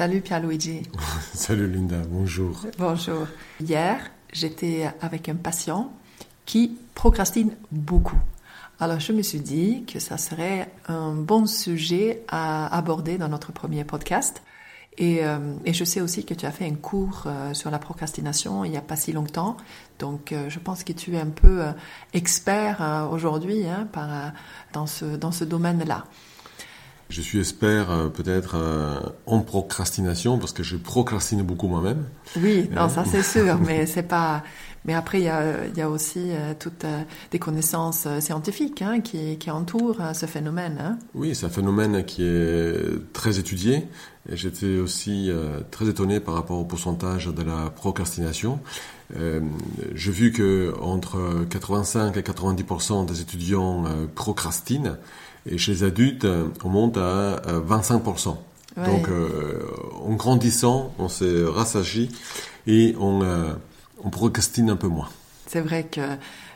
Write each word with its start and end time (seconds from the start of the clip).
Salut 0.00 0.22
Pierluigi. 0.22 0.80
Salut 1.34 1.70
Linda, 1.70 1.98
bonjour. 2.08 2.58
Bonjour. 2.78 3.26
Hier, 3.60 4.00
j'étais 4.32 4.90
avec 5.02 5.28
un 5.28 5.34
patient 5.34 5.92
qui 6.46 6.78
procrastine 6.94 7.50
beaucoup. 7.70 8.16
Alors 8.78 8.98
je 8.98 9.12
me 9.12 9.20
suis 9.20 9.40
dit 9.40 9.84
que 9.84 9.98
ça 9.98 10.16
serait 10.16 10.72
un 10.88 11.12
bon 11.12 11.44
sujet 11.44 12.22
à 12.28 12.74
aborder 12.74 13.18
dans 13.18 13.28
notre 13.28 13.52
premier 13.52 13.84
podcast. 13.84 14.40
Et, 14.96 15.22
euh, 15.22 15.38
je 15.66 15.84
sais 15.84 16.00
aussi 16.00 16.24
que 16.24 16.32
tu 16.32 16.46
as 16.46 16.50
fait 16.50 16.64
un 16.64 16.76
cours 16.76 17.24
euh, 17.26 17.52
sur 17.52 17.70
la 17.70 17.78
procrastination 17.78 18.64
il 18.64 18.70
n'y 18.70 18.78
a 18.78 18.80
pas 18.80 18.96
si 18.96 19.12
longtemps. 19.12 19.58
Donc 19.98 20.32
euh, 20.32 20.48
je 20.48 20.60
pense 20.60 20.82
que 20.82 20.94
tu 20.94 21.14
es 21.14 21.20
un 21.20 21.28
peu 21.28 21.62
expert 22.14 23.08
aujourd'hui 23.12 23.66
hein, 23.66 23.86
dans 24.72 24.86
ce, 24.86 25.04
dans 25.04 25.30
ce 25.30 25.44
domaine-là. 25.44 26.06
Je 27.10 27.20
suis 27.22 27.40
expert 27.40 27.90
euh, 27.90 28.08
peut-être 28.08 28.54
euh, 28.54 29.00
en 29.26 29.40
procrastination 29.40 30.38
parce 30.38 30.52
que 30.52 30.62
je 30.62 30.76
procrastine 30.76 31.42
beaucoup 31.42 31.66
moi-même. 31.66 32.04
Oui, 32.36 32.70
non, 32.70 32.88
ça 32.88 33.04
c'est 33.04 33.24
sûr, 33.24 33.58
mais 33.66 33.86
c'est 33.86 34.04
pas. 34.04 34.44
Mais 34.84 34.94
après, 34.94 35.18
il 35.18 35.24
y 35.24 35.28
a, 35.28 35.66
y 35.76 35.82
a 35.82 35.90
aussi 35.90 36.30
euh, 36.30 36.54
toutes 36.58 36.86
des 37.32 37.38
connaissances 37.40 38.06
scientifiques 38.20 38.80
hein, 38.80 39.00
qui, 39.00 39.36
qui, 39.38 39.50
entourent 39.50 40.00
ce 40.14 40.24
phénomène. 40.26 40.78
Hein. 40.80 40.98
Oui, 41.14 41.34
c'est 41.34 41.46
un 41.46 41.50
phénomène 41.50 42.04
qui 42.04 42.22
est 42.22 43.12
très 43.12 43.40
étudié. 43.40 43.88
Et 44.30 44.36
j'étais 44.36 44.78
aussi 44.78 45.30
très 45.70 45.88
étonné 45.88 46.20
par 46.20 46.34
rapport 46.34 46.58
au 46.58 46.64
pourcentage 46.64 47.26
de 47.26 47.42
la 47.42 47.70
procrastination. 47.70 48.60
J'ai 49.94 50.12
vu 50.12 50.30
que 50.30 50.74
entre 50.80 51.46
85 51.48 52.16
et 52.16 52.20
90% 52.20 53.06
des 53.06 53.22
étudiants 53.22 53.84
procrastinent. 54.14 54.98
Et 55.46 55.58
chez 55.58 55.72
les 55.72 55.84
adultes, 55.84 56.26
on 56.64 56.68
monte 56.68 56.96
à 56.96 57.40
25%. 57.66 58.36
Donc, 58.76 59.08
euh, 59.08 59.66
en 60.04 60.14
grandissant, 60.14 60.94
on 60.98 61.08
s'est 61.08 61.44
rassagi 61.44 62.10
et 62.66 62.94
on, 63.00 63.22
euh, 63.22 63.52
on 64.04 64.10
procrastine 64.10 64.70
un 64.70 64.76
peu 64.76 64.88
moins. 64.88 65.08
C'est 65.46 65.60
vrai 65.60 65.84
que 65.84 66.00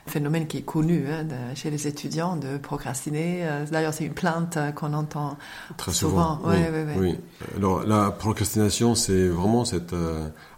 phénomène 0.06 0.46
qui 0.46 0.58
est 0.58 0.62
connu 0.62 1.06
hein, 1.10 1.27
chez 1.55 1.70
les 1.70 1.88
étudiants 1.88 2.36
de 2.36 2.58
procrastiner. 2.58 3.40
Euh, 3.42 3.66
d'ailleurs, 3.70 3.92
c'est 3.92 4.05
une 4.05 4.14
plainte 4.14 4.58
qu'on 4.77 4.92
entend 4.92 5.36
très 5.77 5.92
souvent. 5.92 6.40
Oui, 6.44 6.56
oui, 6.98 7.18
Alors, 7.56 7.84
la 7.84 8.10
procrastination, 8.10 8.94
c'est 8.94 9.27
vraiment 9.28 9.64
cette 9.64 9.94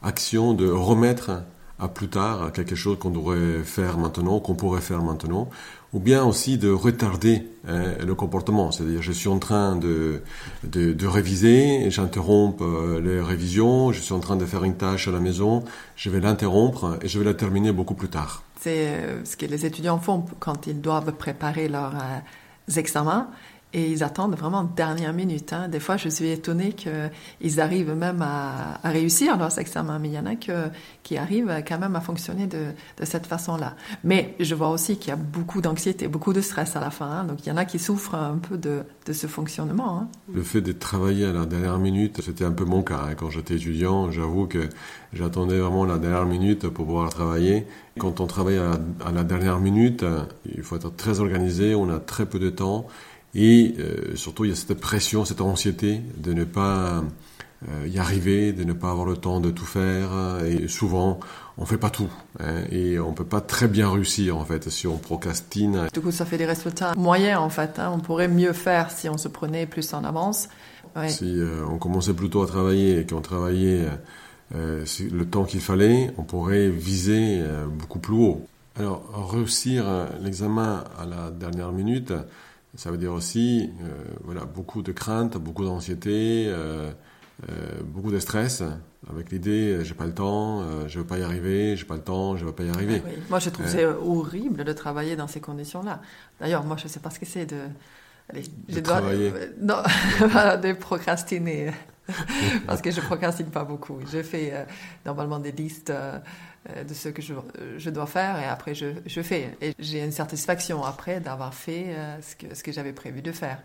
action 0.02 0.52
de 0.52 0.69
remettre 0.69 1.30
à 1.78 1.88
plus 1.88 2.08
tard 2.08 2.52
quelque 2.52 2.74
chose 2.74 2.98
qu'on 2.98 3.10
devrait 3.10 3.62
faire 3.62 3.98
maintenant, 3.98 4.41
qu'on 4.41 4.54
pourrait 4.54 4.80
faire 4.80 5.02
maintenant, 5.02 5.48
ou 5.92 6.00
bien 6.00 6.24
aussi 6.24 6.58
de 6.58 6.70
retarder 6.70 7.42
hein, 7.68 7.94
le 8.04 8.14
comportement. 8.14 8.70
C'est-à-dire, 8.70 9.02
je 9.02 9.12
suis 9.12 9.28
en 9.28 9.38
train 9.38 9.76
de, 9.76 10.22
de, 10.64 11.06
réviser, 11.06 11.90
j'interromps 11.90 12.60
euh, 12.60 13.00
les 13.00 13.20
révisions, 13.20 13.92
je 13.92 14.00
suis 14.00 14.12
en 14.12 14.20
train 14.20 14.36
de 14.36 14.44
faire 14.44 14.64
une 14.64 14.76
tâche 14.76 15.08
à 15.08 15.10
la 15.10 15.20
maison, 15.20 15.64
je 15.94 16.10
vais 16.10 16.20
l'interrompre 16.20 16.98
et 17.02 17.08
je 17.08 17.18
vais 17.18 17.24
la 17.24 17.34
terminer 17.34 17.72
beaucoup 17.72 17.94
plus 17.94 18.08
tard. 18.08 18.42
C'est 18.60 18.88
euh, 18.88 19.24
ce 19.24 19.36
que 19.36 19.46
les 19.46 19.64
étudiants 19.64 19.98
font 19.98 20.24
quand 20.40 20.66
ils 20.66 20.80
doivent 20.80 21.12
préparer 21.12 21.68
leurs 21.68 21.94
euh, 21.94 22.78
examens 22.78 23.28
et 23.77 23.91
ils 23.91 24.02
attendent 24.02 24.34
vraiment 24.34 24.64
dernière 24.64 25.12
minute. 25.12 25.52
Hein. 25.52 25.69
Des 25.69 25.80
fois, 25.80 25.98
je 25.98 26.08
suis 26.08 26.30
étonnée 26.30 26.72
qu'ils 26.72 27.60
arrivent 27.60 27.94
même 27.94 28.22
à, 28.22 28.80
réussir 28.82 29.36
leurs 29.36 29.58
examens, 29.58 29.98
mais 29.98 30.08
il 30.08 30.14
y 30.14 30.19
en 30.19 30.24
a 30.24 30.34
que, 30.34 30.69
qui 31.02 31.19
arrivent 31.19 31.62
quand 31.69 31.78
même 31.78 31.94
à 31.94 32.00
fonctionner 32.00 32.47
de, 32.47 32.69
cette 33.02 33.27
façon-là. 33.27 33.74
Mais 34.02 34.34
je 34.41 34.54
vois 34.54 34.70
aussi 34.70 34.97
qu'il 34.97 35.10
y 35.10 35.12
a 35.12 35.16
beaucoup 35.16 35.60
d'anxiété, 35.60 36.08
beaucoup 36.08 36.32
de 36.32 36.41
stress 36.41 36.74
à 36.74 36.80
la 36.80 36.91
fin. 36.91 37.06
Hein. 37.06 37.24
Donc 37.24 37.44
il 37.44 37.50
y 37.50 37.53
en 37.53 37.59
a 37.59 37.66
qui 37.66 37.78
souffrent 37.78 38.14
un 38.14 38.38
peu 38.38 38.56
de, 38.56 38.82
ce 39.12 39.26
fonctionnement. 39.26 39.98
Hein. 39.98 40.08
Le 40.32 40.43
fait 40.43 40.62
de 40.62 40.72
travailler 40.72 41.26
à 41.26 41.32
la 41.32 41.44
dernière 41.44 41.78
minute, 41.78 42.22
c'était 42.22 42.47
un 42.47 42.53
peu 42.53 42.64
mon 42.64 42.82
cas. 42.82 43.10
Quand 43.14 43.28
j'étais 43.28 43.56
étudiant, 43.56 44.10
j'avoue 44.10 44.47
que 44.47 44.70
j'attendais 45.12 45.58
vraiment 45.58 45.84
la 45.84 45.98
dernière 45.98 46.25
minute 46.25 46.66
pour 46.69 46.87
pouvoir 46.87 47.10
travailler. 47.10 47.66
Quand 47.98 48.20
on 48.20 48.26
travaille 48.26 48.58
à 48.58 48.78
à 49.04 49.12
la 49.12 49.25
dernière 49.25 49.60
minute, 49.60 50.04
il 50.47 50.62
faut 50.62 50.76
être 50.76 50.94
très 50.97 51.20
organisé, 51.20 51.75
on 51.75 51.88
a 51.91 51.98
très 51.98 52.26
peu 52.26 52.38
de 52.38 52.50
temps. 52.50 52.87
Et 53.38 53.74
euh, 53.78 54.16
surtout, 54.16 54.47
il 54.47 54.48
y 54.48 54.52
a 54.52 54.56
cette 54.56 54.80
pression, 54.80 55.26
cette 55.26 55.42
anxiété 55.42 56.00
de 56.16 56.32
ne 56.32 56.44
pas 56.44 57.04
euh, 57.69 57.86
y 57.86 57.98
arriver, 57.98 58.54
de 58.54 58.64
ne 58.64 58.72
pas 58.72 58.91
avoir 58.91 59.04
le 59.04 59.19
temps 59.19 59.41
de 59.41 59.50
tout 59.50 59.66
faire. 59.66 60.08
Et 60.47 60.69
souvent, 60.69 61.20
on 61.58 61.66
fait 61.66 61.76
pas 61.76 61.91
tout. 61.91 62.08
Hein, 62.41 62.62
et 62.72 62.98
on 62.98 63.12
peut 63.12 63.26
pas 63.26 63.42
très 63.42 63.69
bien 63.69 63.91
réussir, 63.91 64.38
en 64.38 64.44
fait, 64.46 64.70
si 64.70 64.86
on 64.86 64.96
procrastine. 64.96 65.88
Du 65.92 66.00
coup, 66.00 66.12
ça 66.12 66.25
fait 66.25 66.38
des 66.38 66.46
résultats 66.46 66.94
moyens, 66.96 67.38
en 67.38 67.50
fait. 67.50 67.78
Hein. 67.78 67.92
On 67.94 68.00
pourrait 68.00 68.28
mieux 68.28 68.54
faire 68.54 68.91
si 68.91 69.10
on 69.10 69.19
se 69.19 69.28
prenait 69.28 69.66
plus 69.66 69.92
en 69.92 70.02
avance. 70.02 70.48
Si 71.08 71.38
euh, 71.38 71.62
on 71.70 71.76
commençait 71.76 72.14
plutôt 72.14 72.42
à 72.42 72.46
travailler 72.46 73.00
et 73.00 73.06
qu'on 73.06 73.20
travaillait 73.20 73.84
le 74.54 75.25
temps 75.25 75.44
qu'il 75.44 75.60
fallait, 75.60 76.10
on 76.16 76.22
pourrait 76.22 76.70
viser 76.70 77.42
beaucoup 77.69 77.98
plus 77.98 78.14
haut. 78.14 78.46
Alors, 78.78 79.30
réussir 79.30 79.84
l'examen 80.22 80.84
à 80.98 81.04
la 81.04 81.30
dernière 81.30 81.70
minute, 81.72 82.14
ça 82.76 82.91
veut 82.91 82.98
dire 82.98 83.12
aussi 83.12 83.70
euh, 83.82 83.88
voilà, 84.25 84.44
beaucoup 84.44 84.82
de 84.82 84.92
crainte, 84.92 85.37
beaucoup 85.37 85.64
d'anxiété, 85.64 86.47
euh, 86.48 86.92
euh, 87.48 87.82
beaucoup 87.84 88.10
de 88.10 88.19
stress, 88.19 88.62
avec 89.10 89.31
l'idée 89.31 89.84
j'ai 89.84 89.94
pas 89.94 90.06
le 90.06 90.14
temps, 90.14 90.62
je 90.88 90.98
veux 90.98 91.06
pas 91.06 91.19
y 91.19 91.22
arriver, 91.22 91.76
j'ai 91.76 91.84
pas 91.84 91.97
le 91.97 92.03
temps, 92.03 92.37
je 92.37 92.44
veux 92.44 92.53
pas 92.53 92.64
y 92.64 92.70
arriver. 92.70 93.03
Ah 93.04 93.10
moi, 93.31 93.38
je 93.38 93.50
trouve 93.50 93.66
c'est 93.66 93.84
horrible 93.84 94.64
de 94.64 94.72
travailler 94.72 95.16
dans 95.16 95.28
ces 95.28 95.41
conditions-là. 95.41 96.00
D'ailleurs, 96.41 96.64
moi, 96.64 96.76
je 96.76 96.88
sais 96.88 97.00
pas 97.00 97.10
ce 97.10 97.19
que 97.19 97.26
c'est 97.26 97.47
de. 97.47 97.56
Allez, 98.28 98.44
de 98.69 98.81
travailler. 98.81 99.32
non, 99.60 99.76
de 100.20 100.72
procrastiner. 100.72 101.72
Parce 102.66 102.82
que 102.82 102.91
je 102.91 103.00
procrastine 103.00 103.50
pas 103.50 103.64
beaucoup. 103.64 103.98
Je 104.10 104.22
fais 104.22 104.66
normalement 105.04 105.38
des 105.38 105.53
listes 105.53 105.91
euh, 105.91 106.19
de 106.87 106.94
ce 106.94 107.09
que 107.09 107.22
je, 107.22 107.34
je, 107.77 107.91
dois 107.91 108.06
faire 108.06 108.38
et 108.38 108.44
après 108.44 108.75
je, 108.75 109.22
fais. 109.22 109.56
Et 109.60 109.75
j'ai 109.78 110.03
une 110.03 110.12
satisfaction 110.12 110.84
après 110.84 111.21
d'avoir 111.21 111.54
fait 111.54 111.87
euh, 111.88 112.21
ce 112.21 112.37
que, 112.37 112.54
ce 112.54 112.62
que 112.62 112.72
j'avais 112.72 112.93
prévu 112.93 113.22
de 113.22 113.32
faire. 113.32 113.62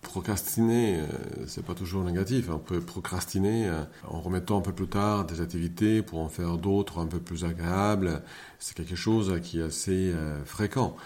Procrastiner, 0.00 0.98
euh, 0.98 1.06
c'est 1.46 1.64
pas 1.64 1.74
toujours 1.74 2.02
négatif. 2.02 2.48
On 2.50 2.58
peut 2.58 2.80
procrastiner 2.80 3.70
en 4.08 4.20
remettant 4.20 4.58
un 4.58 4.62
peu 4.62 4.72
plus 4.72 4.88
tard 4.88 5.24
des 5.24 5.40
activités 5.40 6.02
pour 6.02 6.18
en 6.18 6.28
faire 6.28 6.58
d'autres 6.58 6.98
un 6.98 7.06
peu 7.06 7.20
plus 7.20 7.44
agréables. 7.44 8.22
C'est 8.58 8.76
quelque 8.76 8.96
chose 8.96 9.40
qui 9.42 9.60
est 9.60 9.64
assez 9.64 10.12
fréquent. 10.44 10.96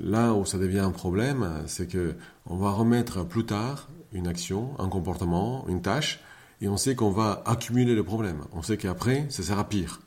Là 0.00 0.34
où 0.34 0.44
ça 0.44 0.56
devient 0.58 0.78
un 0.78 0.92
problème, 0.92 1.64
c'est 1.66 1.88
que 1.88 2.14
on 2.46 2.56
va 2.56 2.70
remettre 2.70 3.24
plus 3.24 3.44
tard 3.44 3.88
une 4.12 4.28
action, 4.28 4.70
un 4.78 4.88
comportement, 4.88 5.66
une 5.68 5.82
tâche, 5.82 6.20
et 6.60 6.68
on 6.68 6.76
sait 6.76 6.94
qu'on 6.94 7.10
va 7.10 7.42
accumuler 7.46 7.94
le 7.94 8.04
problème. 8.04 8.42
On 8.52 8.62
sait 8.62 8.76
qu'après, 8.76 9.26
ça 9.30 9.42
sert 9.42 9.58
à 9.58 9.68
pire. 9.68 10.00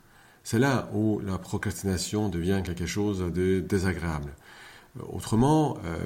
C'est 0.43 0.59
là 0.59 0.89
où 0.93 1.19
la 1.19 1.37
procrastination 1.37 2.29
devient 2.29 2.61
quelque 2.63 2.85
chose 2.85 3.19
de 3.19 3.59
désagréable. 3.59 4.33
Euh, 4.99 5.03
autrement, 5.11 5.77
euh, 5.85 5.97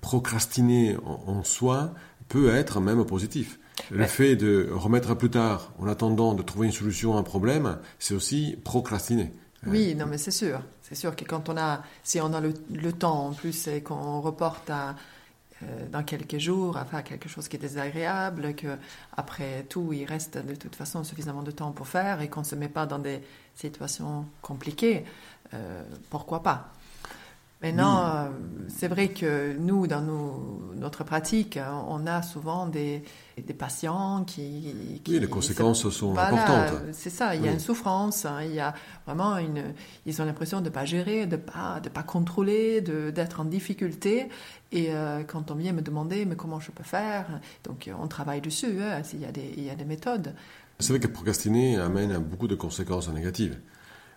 procrastiner 0.00 0.96
en, 1.04 1.42
soi 1.44 1.92
peut 2.28 2.54
être 2.54 2.80
même 2.80 3.04
positif. 3.04 3.58
Le 3.90 4.06
fait 4.06 4.36
de 4.36 4.68
remettre 4.72 5.10
à 5.10 5.18
plus 5.18 5.30
tard, 5.30 5.72
en 5.78 5.86
attendant 5.86 6.34
de 6.34 6.42
trouver 6.42 6.66
une 6.66 6.72
solution 6.72 7.16
à 7.16 7.20
un 7.20 7.22
problème, 7.22 7.78
c'est 7.98 8.14
aussi 8.14 8.56
procrastiner. 8.64 9.32
Oui, 9.66 9.94
non, 9.94 10.06
mais 10.06 10.18
c'est 10.18 10.30
sûr. 10.30 10.60
C'est 10.82 10.94
sûr 10.94 11.14
que 11.14 11.24
quand 11.24 11.48
on 11.48 11.56
a, 11.56 11.82
si 12.02 12.20
on 12.20 12.32
a 12.32 12.40
le, 12.40 12.92
temps 12.92 13.26
en 13.28 13.32
plus 13.32 13.68
et 13.68 13.82
qu'on 13.82 14.20
reporte 14.20 14.70
à, 14.70 14.94
euh, 15.62 15.88
dans 15.90 16.02
quelques 16.02 16.38
jours 16.38 16.76
à 16.76 16.84
faire 16.84 17.02
quelque 17.02 17.28
chose 17.28 17.48
qui 17.48 17.56
est 17.56 17.60
désagréable, 17.60 18.54
que 18.54 18.76
après 19.16 19.64
tout, 19.68 19.92
il 19.92 20.04
reste 20.04 20.38
de 20.38 20.54
toute 20.54 20.76
façon 20.76 21.02
suffisamment 21.04 21.42
de 21.42 21.50
temps 21.50 21.72
pour 21.72 21.88
faire 21.88 22.20
et 22.20 22.28
qu'on 22.28 22.40
ne 22.40 22.46
se 22.46 22.54
met 22.54 22.68
pas 22.68 22.86
dans 22.86 22.98
des 22.98 23.20
situations 23.56 24.26
compliquées, 24.42 25.04
euh, 25.54 25.82
pourquoi 26.10 26.42
pas? 26.42 26.72
Maintenant, 27.62 28.06
euh, 28.06 28.28
c'est 28.68 28.86
vrai 28.86 29.08
que 29.08 29.56
nous, 29.58 29.86
dans 29.86 30.02
notre 30.74 31.04
pratique, 31.04 31.58
on 31.88 32.06
a 32.06 32.20
souvent 32.20 32.66
des, 32.66 33.02
des 33.38 33.54
patients 33.54 34.24
qui, 34.24 35.00
Oui, 35.08 35.18
les 35.18 35.26
conséquences 35.26 35.88
sont 35.88 36.18
importantes. 36.18 36.82
C'est 36.92 37.08
ça, 37.08 37.34
il 37.34 37.42
y 37.42 37.48
a 37.48 37.52
une 37.52 37.58
souffrance, 37.58 38.26
hein, 38.26 38.42
il 38.42 38.52
y 38.52 38.60
a 38.60 38.74
vraiment 39.06 39.38
une... 39.38 39.72
Ils 40.04 40.20
ont 40.20 40.26
l'impression 40.26 40.60
de 40.60 40.66
ne 40.66 40.70
pas 40.70 40.84
gérer, 40.84 41.24
de 41.24 41.36
ne 41.36 41.40
pas, 41.40 41.80
de 41.80 41.88
pas 41.88 42.02
contrôler, 42.02 42.82
d'être 42.82 43.40
en 43.40 43.46
difficulté. 43.46 44.28
Et 44.70 44.88
euh, 44.90 45.22
quand 45.24 45.50
on 45.50 45.54
vient 45.54 45.72
me 45.72 45.82
demander, 45.82 46.26
mais 46.26 46.36
comment 46.36 46.60
je 46.60 46.70
peux 46.70 46.84
faire? 46.84 47.40
Donc, 47.64 47.90
on 47.98 48.06
travaille 48.06 48.42
dessus, 48.42 48.82
hein, 48.82 49.00
il, 49.14 49.20
y 49.20 49.24
a 49.24 49.32
des, 49.32 49.54
il 49.56 49.64
y 49.64 49.70
a 49.70 49.74
des 49.74 49.86
méthodes. 49.86 50.34
C'est 50.78 50.90
vrai 50.90 51.00
que 51.00 51.06
procrastiner 51.06 51.76
amène 51.76 52.12
à 52.12 52.18
beaucoup 52.18 52.48
de 52.48 52.54
conséquences 52.54 53.08
négatives. 53.08 53.58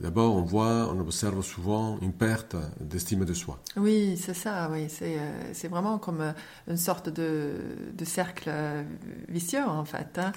D'abord, 0.01 0.33
on 0.33 0.44
voit, 0.44 0.89
on 0.89 1.00
observe 1.00 1.41
souvent 1.41 1.97
une 2.01 2.13
perte 2.13 2.56
d'estime 2.79 3.25
de 3.25 3.33
soi. 3.33 3.59
Oui, 3.75 4.15
c'est 4.17 4.33
ça, 4.33 4.69
oui. 4.71 4.88
C'est, 4.88 5.17
euh, 5.19 5.69
vraiment 5.69 5.97
comme 5.97 6.21
euh, 6.21 6.31
une 6.69 6.77
sorte 6.77 7.09
de, 7.09 7.56
de 7.94 8.06
cercle 8.06 8.47
euh, 8.47 8.83
vicieux, 9.27 9.63
en 9.63 9.83
fait. 9.83 10.17
Hein. 10.17 10.31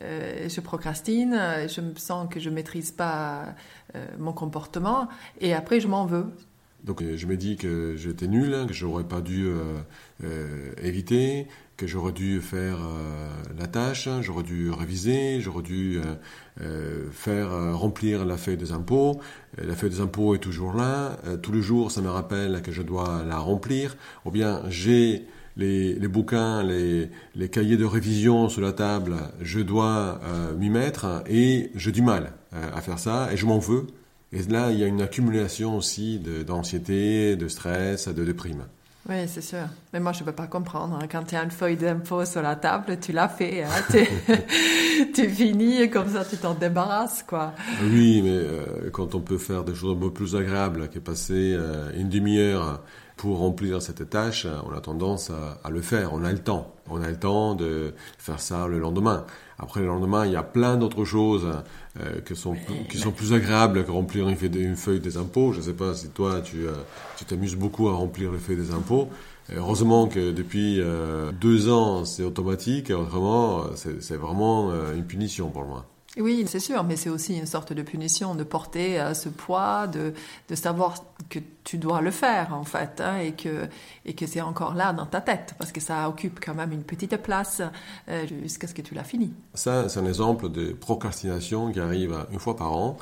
je 0.00 0.60
procrastine, 0.60 1.36
je 1.68 1.80
me 1.80 1.96
sens 1.96 2.28
que 2.30 2.38
je 2.38 2.48
ne 2.48 2.54
maîtrise 2.54 2.92
pas 2.92 3.46
mon 4.18 4.32
comportement, 4.32 5.08
et 5.40 5.54
après, 5.54 5.80
je 5.80 5.88
m'en 5.88 6.06
veux. 6.06 6.26
Donc 6.84 7.02
je 7.02 7.26
me 7.26 7.36
dis 7.36 7.56
que 7.56 7.96
j'étais 7.96 8.28
nul, 8.28 8.54
que 8.66 8.72
j'aurais 8.72 9.04
pas 9.04 9.20
dû 9.20 9.48
éviter, 10.82 11.46
que 11.76 11.86
j'aurais 11.86 12.12
dû 12.12 12.40
faire 12.40 12.78
la 13.58 13.66
tâche, 13.66 14.08
j'aurais 14.22 14.44
dû 14.44 14.70
réviser, 14.70 15.40
j'aurais 15.40 15.62
dû 15.62 16.00
faire 17.10 17.76
remplir 17.76 18.24
la 18.24 18.36
feuille 18.36 18.56
des 18.56 18.72
impôts. 18.72 19.20
La 19.58 19.74
feuille 19.74 19.90
des 19.90 20.00
impôts 20.00 20.34
est 20.34 20.38
toujours 20.38 20.72
là. 20.72 21.18
tous 21.42 21.52
les 21.52 21.62
jours, 21.62 21.90
ça 21.90 22.00
me 22.00 22.10
rappelle 22.10 22.62
que 22.62 22.72
je 22.72 22.82
dois 22.82 23.24
la 23.26 23.38
remplir. 23.38 23.96
Ou 24.24 24.30
bien 24.30 24.62
j'ai 24.68 25.26
les, 25.58 25.94
les 25.94 26.08
bouquins, 26.08 26.62
les, 26.62 27.10
les, 27.34 27.48
cahiers 27.48 27.76
de 27.76 27.84
révision 27.84 28.48
sur 28.48 28.62
la 28.62 28.72
table, 28.72 29.16
je 29.40 29.60
dois 29.60 30.20
euh, 30.22 30.54
m'y 30.54 30.70
mettre 30.70 31.24
et 31.26 31.70
j'ai 31.74 31.92
du 31.92 32.00
mal 32.00 32.32
euh, 32.54 32.70
à 32.74 32.80
faire 32.80 32.98
ça 32.98 33.28
et 33.32 33.36
je 33.36 33.44
m'en 33.44 33.58
veux. 33.58 33.88
Et 34.32 34.42
là, 34.42 34.70
il 34.70 34.78
y 34.78 34.84
a 34.84 34.86
une 34.86 35.00
accumulation 35.00 35.76
aussi 35.76 36.18
d'anxiété, 36.46 37.36
de, 37.36 37.48
stress, 37.48 38.08
de 38.08 38.24
déprime. 38.24 38.64
Oui, 39.08 39.26
c'est 39.26 39.40
sûr. 39.40 39.66
Mais 39.94 40.00
moi, 40.00 40.12
je 40.12 40.20
ne 40.20 40.26
peux 40.26 40.32
pas 40.32 40.46
comprendre. 40.46 40.98
Hein. 41.00 41.06
Quand 41.10 41.24
tu 41.24 41.34
as 41.34 41.42
une 41.42 41.50
feuille 41.50 41.78
d'impôt 41.78 42.26
sur 42.26 42.42
la 42.42 42.56
table, 42.56 42.98
tu 43.00 43.12
l'as 43.12 43.28
fait. 43.28 43.62
Hein. 43.62 43.68
tu 45.14 45.30
finis 45.30 45.80
et 45.80 45.88
comme 45.88 46.10
ça, 46.10 46.26
tu 46.26 46.36
t'en 46.36 46.52
débarrasses. 46.52 47.22
quoi. 47.22 47.54
Oui, 47.84 48.20
mais 48.22 48.30
euh, 48.30 48.90
quand 48.92 49.14
on 49.14 49.20
peut 49.20 49.38
faire 49.38 49.64
des 49.64 49.74
choses 49.74 49.96
un 49.96 50.00
peu 50.00 50.12
plus 50.12 50.36
agréables 50.36 50.90
que 50.90 50.98
passer 50.98 51.56
une 51.96 52.10
demi-heure 52.10 52.82
pour 53.18 53.38
remplir 53.38 53.82
cette 53.82 54.08
tâche, 54.08 54.46
on 54.64 54.74
a 54.74 54.80
tendance 54.80 55.30
à, 55.64 55.70
le 55.70 55.82
faire. 55.82 56.14
On 56.14 56.24
a 56.24 56.32
le 56.32 56.38
temps. 56.38 56.72
On 56.88 57.02
a 57.02 57.08
le 57.08 57.18
temps 57.18 57.54
de 57.54 57.92
faire 58.16 58.40
ça 58.40 58.66
le 58.68 58.78
lendemain. 58.78 59.26
Après 59.58 59.80
le 59.80 59.88
lendemain, 59.88 60.24
il 60.24 60.32
y 60.32 60.36
a 60.36 60.44
plein 60.44 60.76
d'autres 60.76 61.04
choses 61.04 61.48
euh, 62.00 62.20
qui, 62.20 62.36
sont, 62.36 62.54
qui 62.88 62.96
sont 62.96 63.10
plus 63.10 63.32
agréables 63.32 63.84
que 63.84 63.90
remplir 63.90 64.28
une 64.28 64.76
feuille, 64.76 65.00
des 65.00 65.16
impôts. 65.16 65.52
Je 65.52 65.58
ne 65.58 65.64
sais 65.64 65.72
pas 65.72 65.94
si 65.94 66.08
toi, 66.08 66.40
tu 66.40 66.66
euh, 66.66 66.72
tu 67.16 67.24
t'amuses 67.24 67.56
beaucoup 67.56 67.88
à 67.88 67.94
remplir 67.94 68.30
les 68.30 68.38
feuilles 68.38 68.56
des 68.56 68.70
impôts. 68.70 69.08
Heureusement 69.52 70.06
que 70.06 70.30
depuis 70.30 70.80
euh, 70.80 71.32
deux 71.32 71.68
ans, 71.70 72.04
c'est 72.04 72.22
automatique. 72.22 72.90
Autrement, 72.90 73.64
c'est 73.74 74.16
vraiment 74.16 74.70
une 74.94 75.04
punition 75.04 75.50
pour 75.50 75.64
moi. 75.64 75.86
Oui, 76.16 76.44
c'est 76.46 76.60
sûr, 76.60 76.84
mais 76.84 76.96
c'est 76.96 77.10
aussi 77.10 77.36
une 77.36 77.46
sorte 77.46 77.72
de 77.72 77.82
punition 77.82 78.34
de 78.34 78.44
porter 78.44 79.02
ce 79.14 79.28
poids, 79.28 79.86
de, 79.86 80.12
de 80.48 80.54
savoir 80.54 81.04
que 81.28 81.38
tu 81.68 81.76
dois 81.76 82.00
le 82.00 82.10
faire 82.10 82.54
en 82.54 82.64
fait, 82.64 83.02
hein, 83.02 83.18
et 83.18 83.32
que, 83.32 83.68
et 84.06 84.14
que 84.14 84.26
c'est 84.26 84.40
encore 84.40 84.72
là 84.72 84.94
dans 84.94 85.04
ta 85.04 85.20
tête, 85.20 85.54
parce 85.58 85.70
que 85.70 85.80
ça 85.80 86.08
occupe 86.08 86.40
quand 86.42 86.54
même 86.54 86.72
une 86.72 86.82
petite 86.82 87.18
place 87.18 87.60
euh, 88.08 88.26
jusqu'à 88.42 88.66
ce 88.66 88.72
que 88.72 88.80
tu 88.80 88.94
l'as 88.94 89.04
fini. 89.04 89.34
Ça, 89.52 89.86
c'est 89.90 90.00
un 90.00 90.06
exemple 90.06 90.48
de 90.48 90.72
procrastination 90.72 91.70
qui 91.70 91.78
arrive 91.78 92.16
une 92.32 92.38
fois 92.38 92.56
par 92.56 92.72
an. 92.72 92.96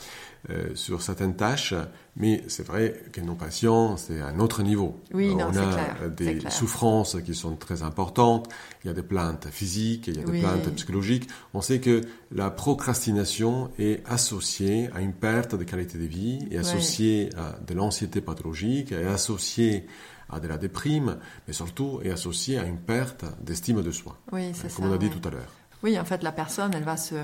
Euh, 0.49 0.77
sur 0.77 1.03
certaines 1.03 1.35
tâches, 1.35 1.75
mais 2.15 2.45
c'est 2.47 2.65
vrai 2.65 3.03
que 3.11 3.21
nos 3.21 3.35
patients, 3.35 3.97
c'est 3.97 4.21
un 4.21 4.39
autre 4.39 4.63
niveau. 4.63 5.01
Oui, 5.13 5.35
On 5.35 5.41
a 5.41 6.09
des 6.09 6.39
souffrances 6.51 7.17
qui 7.25 7.35
sont 7.35 7.57
très 7.57 7.83
importantes, 7.83 8.49
il 8.85 8.87
y 8.87 8.91
a 8.91 8.93
des 8.93 9.03
plaintes 9.03 9.49
physiques, 9.51 10.07
il 10.07 10.19
y 10.19 10.21
a 10.21 10.23
des 10.23 10.39
plaintes 10.39 10.73
psychologiques. 10.77 11.29
On 11.53 11.63
sait 11.63 11.81
que 11.81 12.03
la 12.31 12.51
procrastination 12.51 13.73
est 13.81 14.05
associée 14.09 14.89
à 14.95 15.01
une 15.01 15.15
perte 15.15 15.57
de 15.57 15.65
qualité 15.65 15.99
de 15.99 16.07
vie, 16.07 16.47
est 16.53 16.59
associée 16.59 17.31
à 17.37 17.59
de 17.67 17.75
l'anxiété 17.75 18.21
pathologique, 18.21 18.56
est 18.64 19.06
associée 19.06 19.87
à 20.29 20.41
de 20.41 20.49
la 20.49 20.58
déprime, 20.58 21.19
mais 21.47 21.53
surtout 21.53 22.00
est 22.03 22.11
associée 22.11 22.58
à 22.58 22.64
une 22.64 22.79
perte 22.79 23.25
d'estime 23.41 23.82
de 23.82 23.91
soi. 23.91 24.17
Oui, 24.32 24.50
c'est 24.55 24.69
ça. 24.69 24.76
Comme 24.76 24.91
on 24.91 24.94
a 24.94 24.99
dit 24.99 25.11
tout 25.11 25.26
à 25.29 25.31
l'heure. 25.31 25.53
Oui, 25.82 25.99
en 26.00 26.05
fait, 26.05 26.23
la 26.23 26.32
personne, 26.32 26.73
elle 26.75 26.85
va 26.85 26.97
se 26.97 27.14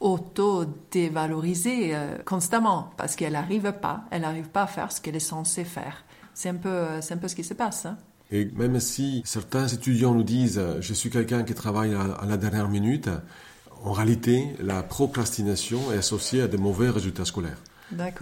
auto-dévaloriser 0.00 1.94
euh, 1.94 2.18
constamment 2.24 2.90
parce 2.96 3.16
qu'elle 3.16 3.32
n'arrive 3.32 3.72
pas, 3.72 4.04
elle 4.10 4.22
n'arrive 4.22 4.48
pas 4.48 4.62
à 4.62 4.66
faire 4.66 4.92
ce 4.92 5.00
qu'elle 5.00 5.16
est 5.16 5.20
censée 5.20 5.64
faire. 5.64 6.04
C'est 6.34 6.48
un 6.48 6.56
peu, 6.56 6.68
euh, 6.68 7.00
c'est 7.00 7.14
un 7.14 7.18
peu 7.18 7.28
ce 7.28 7.36
qui 7.36 7.44
se 7.44 7.54
passe. 7.54 7.86
Hein. 7.86 7.96
Et 8.30 8.46
même 8.56 8.80
si 8.80 9.22
certains 9.24 9.68
étudiants 9.68 10.14
nous 10.14 10.24
disent 10.24 10.58
euh, 10.58 10.80
je 10.80 10.92
suis 10.92 11.10
quelqu'un 11.10 11.44
qui 11.44 11.54
travaille 11.54 11.94
à, 11.94 12.24
la 12.26 12.36
dernière 12.36 12.68
minute, 12.68 13.08
en 13.84 13.92
réalité, 13.92 14.54
la 14.60 14.82
procrastination 14.82 15.92
est 15.92 15.98
associée 15.98 16.42
à 16.42 16.48
de 16.48 16.56
mauvais 16.56 16.90
résultats 16.90 17.24
scolaires. 17.24 17.58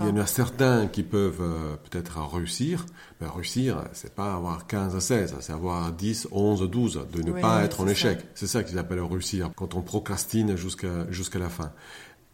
Il 0.01 0.07
y 0.07 0.11
en 0.11 0.17
a 0.17 0.27
certains 0.27 0.87
qui 0.87 1.03
peuvent 1.03 1.41
euh, 1.41 1.77
peut-être 1.89 2.19
réussir, 2.33 2.87
mais 3.21 3.29
réussir, 3.29 3.85
c'est 3.93 4.15
pas 4.15 4.35
avoir 4.35 4.67
15 4.67 4.97
à 4.97 5.01
16, 5.01 5.37
c'est 5.41 5.53
avoir 5.53 5.93
10, 5.93 6.29
11, 6.33 6.69
12, 6.69 7.07
de 7.13 7.23
ne 7.23 7.33
pas 7.33 7.65
être 7.65 7.81
en 7.81 7.89
échec. 7.89 8.21
C'est 8.35 8.47
ça 8.47 8.63
qu'ils 8.63 8.79
appellent 8.79 9.01
réussir, 9.01 9.51
quand 9.57 9.75
on 9.75 9.83
procrastine 9.83 10.57
jusqu'à 10.57 11.11
jusqu'à 11.11 11.39
la 11.39 11.49
fin. 11.49 11.73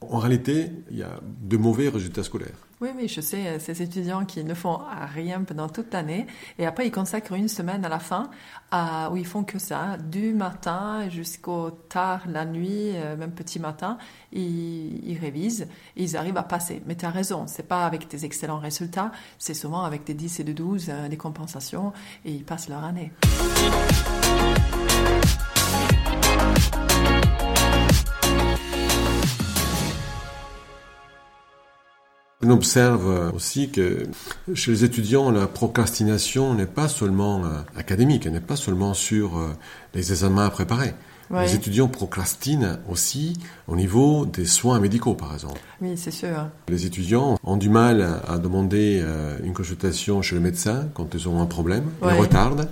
En 0.01 0.19
réalité, 0.19 0.71
il 0.91 0.99
y 0.99 1.03
a 1.03 1.21
de 1.23 1.57
mauvais 1.57 1.89
résultats 1.89 2.23
scolaires. 2.23 2.67
Oui, 2.83 2.91
oui, 2.95 3.09
je 3.09 3.23
sais, 3.23 3.47
euh, 3.47 3.59
ces 3.59 3.81
étudiants 3.81 4.27
qui 4.27 4.45
ne 4.45 4.53
font 4.53 4.81
rien 5.15 5.43
pendant 5.43 5.67
toute 5.67 5.95
l'année 5.95 6.27
et 6.59 6.67
après 6.67 6.87
ils 6.87 6.91
consacrent 6.91 7.33
une 7.33 7.49
semaine 7.49 7.83
à 7.87 7.89
la 7.89 7.99
fin 7.99 8.29
où 9.11 9.17
ils 9.17 9.27
font 9.27 9.45
que 9.45 9.59
ça, 9.59 9.97
du 9.97 10.35
matin 10.35 11.09
jusqu'au 11.09 11.71
tard 11.71 12.25
la 12.29 12.45
nuit, 12.45 12.91
euh, 12.95 13.17
même 13.17 13.31
petit 13.31 13.59
matin, 13.59 13.97
ils, 14.33 15.09
ils 15.09 15.19
révisent, 15.19 15.69
ils 15.97 16.19
arrivent 16.19 16.37
à 16.37 16.43
passer. 16.43 16.83
Mais 16.85 16.97
tu 16.97 17.07
as 17.07 17.11
raison, 17.11 17.47
c'est 17.47 17.67
pas 17.67 17.87
avec 17.87 18.09
des 18.09 18.27
excellents 18.27 18.59
résultats, 18.59 19.13
c'est 19.39 19.55
souvent 19.55 19.85
avec 19.85 20.05
des 20.05 20.13
10 20.13 20.41
et 20.41 20.45
des 20.45 20.53
12, 20.53 20.87
euh, 20.91 21.09
des 21.09 21.17
compensations 21.17 21.95
et 22.27 22.33
ils 22.33 22.45
passent 22.45 22.69
leur 22.69 22.85
année. 22.85 23.13
On 32.47 32.51
observe 32.51 33.33
aussi 33.35 33.71
que 33.71 34.07
chez 34.55 34.71
les 34.71 34.85
étudiants, 34.85 35.33
la 35.33 35.49
procrastination 35.49 36.55
n'est 36.55 36.67
pas 36.67 36.87
seulement 36.87 37.45
euh, 37.45 37.49
académique, 37.77 38.25
elle 38.25 38.35
n'est 38.35 38.41
pas 38.41 38.55
seulement 38.55 38.95
sur 38.95 39.37
euh, 39.37 39.49
les 39.95 40.13
examens 40.13 40.47
à 40.47 40.51
préparer. 40.51 40.95
Les 41.33 41.57
étudiants 41.57 41.89
procrastinent 41.89 42.79
aussi 42.89 43.37
au 43.67 43.75
niveau 43.75 44.27
des 44.27 44.47
soins 44.47 44.79
médicaux, 44.79 45.15
par 45.15 45.35
exemple. 45.35 45.59
Oui, 45.81 45.97
c'est 45.97 46.13
sûr. 46.13 46.47
Les 46.69 46.87
étudiants 46.87 47.37
ont 47.43 47.57
du 47.57 47.69
mal 47.69 48.21
à 48.29 48.39
demander 48.39 49.01
euh, 49.03 49.37
une 49.43 49.53
consultation 49.53 50.23
chez 50.23 50.37
le 50.37 50.41
médecin 50.41 50.87
quand 50.95 51.15
ils 51.15 51.29
ont 51.29 51.43
un 51.43 51.47
problème. 51.47 51.91
Ils 52.05 52.11
retardent. 52.11 52.69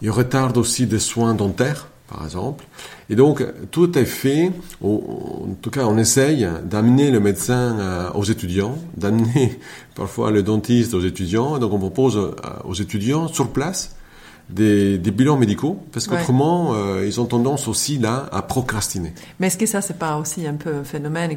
Ils 0.00 0.10
retardent 0.10 0.56
aussi 0.56 0.88
des 0.88 0.98
soins 0.98 1.34
dentaires 1.34 1.86
par 2.12 2.24
exemple. 2.24 2.64
Et 3.10 3.16
donc, 3.16 3.44
tout 3.70 3.98
est 3.98 4.04
fait, 4.04 4.50
en 4.82 5.54
tout 5.60 5.70
cas, 5.70 5.86
on 5.86 5.96
essaye 5.98 6.46
d'amener 6.64 7.10
le 7.10 7.20
médecin 7.20 7.78
euh, 7.78 8.10
aux 8.14 8.24
étudiants, 8.24 8.76
d'amener 8.96 9.58
parfois 9.94 10.30
le 10.30 10.42
dentiste 10.42 10.94
aux 10.94 11.00
étudiants. 11.00 11.58
donc, 11.58 11.72
on 11.72 11.78
propose 11.78 12.16
euh, 12.16 12.32
aux 12.64 12.74
étudiants 12.74 13.28
sur 13.28 13.50
place 13.50 13.96
des, 14.50 14.98
bilans 14.98 15.36
médicaux, 15.36 15.78
parce 15.92 16.06
qu'autrement, 16.06 16.74
euh, 16.74 17.06
ils 17.06 17.20
ont 17.20 17.24
tendance 17.24 17.68
aussi 17.68 17.98
là 17.98 18.28
à 18.32 18.42
procrastiner. 18.42 19.12
Mais 19.40 19.46
est-ce 19.46 19.58
que 19.58 19.66
ça, 19.66 19.80
c'est 19.80 19.98
pas 19.98 20.16
aussi 20.18 20.46
un 20.46 20.54
peu 20.54 20.74
un 20.76 20.84
phénomène 20.84 21.36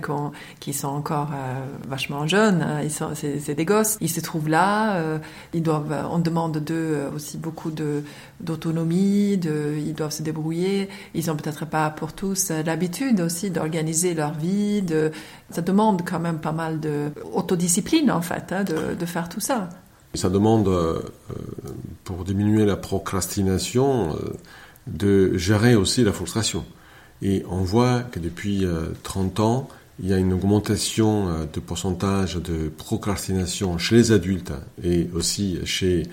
qui 0.59 0.73
sont 0.73 0.87
encore 0.87 1.29
euh, 1.33 1.65
vachement 1.87 2.27
jeunes 2.27 2.61
hein, 2.61 2.81
Ils 2.83 2.91
sont, 2.91 3.09
c'est, 3.13 3.55
des 3.55 3.65
gosses, 3.65 3.97
ils 4.01 4.09
se 4.09 4.19
trouvent 4.19 4.49
là, 4.49 4.95
euh, 4.97 5.17
ils 5.53 5.63
doivent, 5.63 6.07
on 6.11 6.19
demande 6.19 6.57
d'eux 6.57 7.09
aussi 7.15 7.37
beaucoup 7.37 7.71
de 7.71 8.03
d'autonomie, 8.41 9.37
de, 9.37 9.75
ils 9.77 9.93
doivent 9.93 10.11
se 10.11 10.23
débrouiller. 10.23 10.89
Ils 11.13 11.31
ont 11.31 11.35
peut-être 11.35 11.65
pas 11.65 11.89
pour 11.89 12.13
tous 12.13 12.51
l'habitude 12.65 13.21
aussi 13.21 13.49
d'organiser 13.49 14.13
leur 14.13 14.33
vie. 14.33 14.81
De, 14.81 15.11
ça 15.51 15.61
demande 15.61 16.01
quand 16.05 16.19
même 16.19 16.39
pas 16.39 16.51
mal 16.51 16.79
de 16.79 17.11
autodiscipline 17.33 18.11
en 18.11 18.21
fait, 18.21 18.51
hein, 18.51 18.63
de, 18.63 18.95
de 18.95 19.05
faire 19.05 19.29
tout 19.29 19.39
ça. 19.39 19.69
Ça 20.15 20.29
demande, 20.29 20.67
euh, 20.67 20.99
pour 22.03 22.23
diminuer 22.23 22.65
la 22.65 22.75
procrastination, 22.75 24.15
euh, 24.15 24.33
de 24.87 25.37
gérer 25.37 25.75
aussi 25.75 26.03
la 26.03 26.13
frustration. 26.13 26.65
Et 27.21 27.43
on 27.49 27.61
voit 27.61 28.01
que 28.01 28.19
depuis 28.19 28.65
30 29.03 29.39
euh, 29.39 29.43
ans, 29.43 29.69
il 29.99 30.09
y 30.09 30.13
a 30.13 30.17
une 30.17 30.33
augmentation 30.33 31.29
euh, 31.29 31.45
de 31.51 31.59
pourcentage 31.59 32.35
de 32.35 32.69
procrastination 32.69 33.77
chez 33.77 33.95
les 33.95 34.11
adultes 34.11 34.51
et 34.83 35.09
aussi 35.13 35.59
chez 35.63 36.03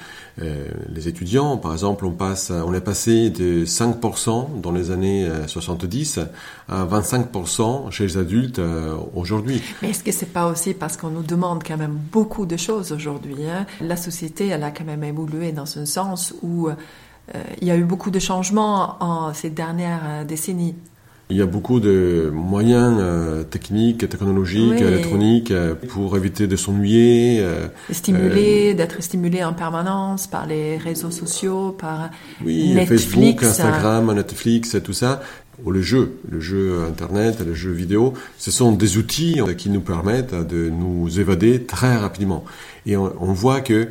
euh, 0.40 0.68
les 0.88 1.08
étudiants. 1.08 1.56
Par 1.56 1.72
exemple, 1.72 2.06
on 2.06 2.74
est 2.74 2.80
passé 2.80 3.30
de 3.30 3.64
5% 3.64 4.60
dans 4.60 4.72
les 4.72 4.90
années 4.90 5.28
70 5.46 6.18
euh, 6.18 6.24
à 6.68 6.86
25% 6.86 7.90
chez 7.90 8.04
les 8.04 8.16
adultes 8.16 8.60
aujourd'hui. 9.14 9.60
Mais 9.82 9.90
est-ce 9.90 10.04
que 10.04 10.12
c'est 10.12 10.26
pas 10.26 10.46
aussi 10.46 10.74
parce 10.74 10.96
qu'on 10.96 11.10
nous 11.10 11.22
demande 11.22 11.64
quand 11.64 11.76
même 11.76 11.98
beaucoup 12.12 12.46
de 12.46 12.56
choses 12.56 12.92
aujourd'hui 12.92 13.46
hein? 13.46 13.66
La 13.80 13.96
société, 13.96 14.48
elle 14.48 14.62
a 14.62 14.70
quand 14.70 14.84
même 14.84 15.02
évolué 15.02 15.52
dans 15.52 15.78
un 15.78 15.86
sens 15.86 16.34
où 16.42 16.68
il 17.60 17.68
y 17.68 17.70
a 17.70 17.76
eu 17.76 17.84
beaucoup 17.84 18.10
de 18.10 18.18
changements 18.18 19.02
en 19.02 19.34
ces 19.34 19.50
dernières 19.50 20.24
décennies. 20.26 20.74
Il 21.32 21.38
y 21.38 21.40
a 21.40 21.46
beaucoup 21.46 21.80
de 21.80 22.30
moyens 22.30 22.98
euh, 23.00 23.42
techniques, 23.42 24.06
technologiques, 24.06 24.82
électroniques 24.82 25.50
euh, 25.50 25.74
pour 25.74 26.14
éviter 26.14 26.46
de 26.46 26.56
s'ennuyer. 26.56 27.38
Euh, 27.40 27.68
stimuler, 27.90 28.74
d'être 28.74 29.02
stimulé 29.02 29.42
en 29.42 29.54
permanence 29.54 30.26
par 30.26 30.46
les 30.46 30.76
réseaux 30.76 31.10
sociaux, 31.10 31.74
par 31.78 32.10
oui, 32.44 32.76
Facebook, 32.86 33.42
Instagram, 33.42 34.12
Netflix, 34.12 34.76
tout 34.84 34.92
ça. 34.92 35.22
Ou 35.64 35.70
le 35.70 35.80
jeu, 35.80 36.18
le 36.28 36.38
jeu 36.38 36.84
Internet, 36.86 37.38
le 37.40 37.54
jeu 37.54 37.70
vidéo, 37.70 38.12
ce 38.36 38.50
sont 38.50 38.72
des 38.72 38.98
outils 38.98 39.40
qui 39.56 39.70
nous 39.70 39.80
permettent 39.80 40.34
de 40.34 40.68
nous 40.68 41.18
évader 41.18 41.62
très 41.62 41.96
rapidement. 41.96 42.44
Et 42.84 42.94
on, 42.98 43.32
voit 43.32 43.62
que 43.62 43.88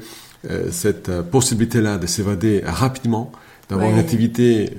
cette 0.69 1.21
possibilité-là 1.21 1.97
de 1.97 2.07
s'évader 2.07 2.61
rapidement, 2.65 3.31
d'avoir 3.69 3.89
une 3.89 3.99
activité 3.99 4.75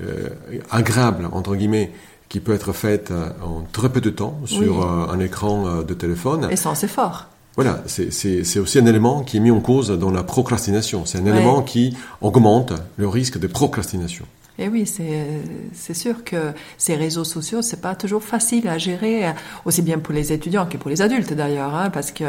agréable, 0.69 1.29
entre 1.31 1.55
guillemets, 1.55 1.91
qui 2.33 2.39
peut 2.39 2.55
être 2.55 2.73
faite 2.73 3.13
en 3.45 3.61
très 3.71 3.89
peu 3.89 4.01
de 4.01 4.09
temps 4.09 4.39
sur 4.45 4.89
un 4.89 5.19
écran 5.19 5.83
de 5.83 5.93
téléphone. 5.93 6.47
Et 6.49 6.55
sans 6.55 6.83
effort. 6.83 7.27
Voilà, 7.55 7.83
c'est 7.85 8.57
aussi 8.57 8.79
un 8.79 8.87
élément 8.87 9.21
qui 9.21 9.37
est 9.37 9.39
mis 9.39 9.51
en 9.51 9.59
cause 9.59 9.91
dans 9.91 10.09
la 10.09 10.23
procrastination. 10.23 11.05
C'est 11.05 11.19
un 11.19 11.27
élément 11.27 11.61
qui 11.61 11.95
augmente 12.21 12.73
le 12.97 13.07
risque 13.07 13.37
de 13.37 13.45
procrastination. 13.45 14.25
Et 14.59 14.65
eh 14.65 14.69
oui, 14.69 14.85
c'est 14.85 15.93
sûr 15.95 16.23
que 16.23 16.51
ces 16.77 16.95
réseaux 16.95 17.23
sociaux, 17.23 17.63
c'est 17.63 17.81
pas 17.81 17.95
toujours 17.95 18.21
facile 18.21 18.67
à 18.67 18.77
gérer, 18.77 19.33
aussi 19.65 19.81
bien 19.81 19.97
pour 19.97 20.13
les 20.13 20.31
étudiants 20.31 20.67
que 20.67 20.77
pour 20.77 20.91
les 20.91 21.01
adultes 21.01 21.33
d'ailleurs, 21.33 21.73
hein, 21.73 21.89
parce 21.89 22.11
que 22.11 22.23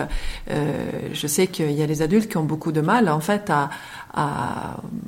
euh, 0.51 0.73
je 1.13 1.27
sais 1.27 1.49
qu'il 1.49 1.73
y 1.73 1.83
a 1.83 1.87
des 1.87 2.01
adultes 2.01 2.31
qui 2.31 2.39
ont 2.39 2.45
beaucoup 2.45 2.73
de 2.73 2.81
mal 2.81 3.11
en 3.11 3.21
fait 3.21 3.53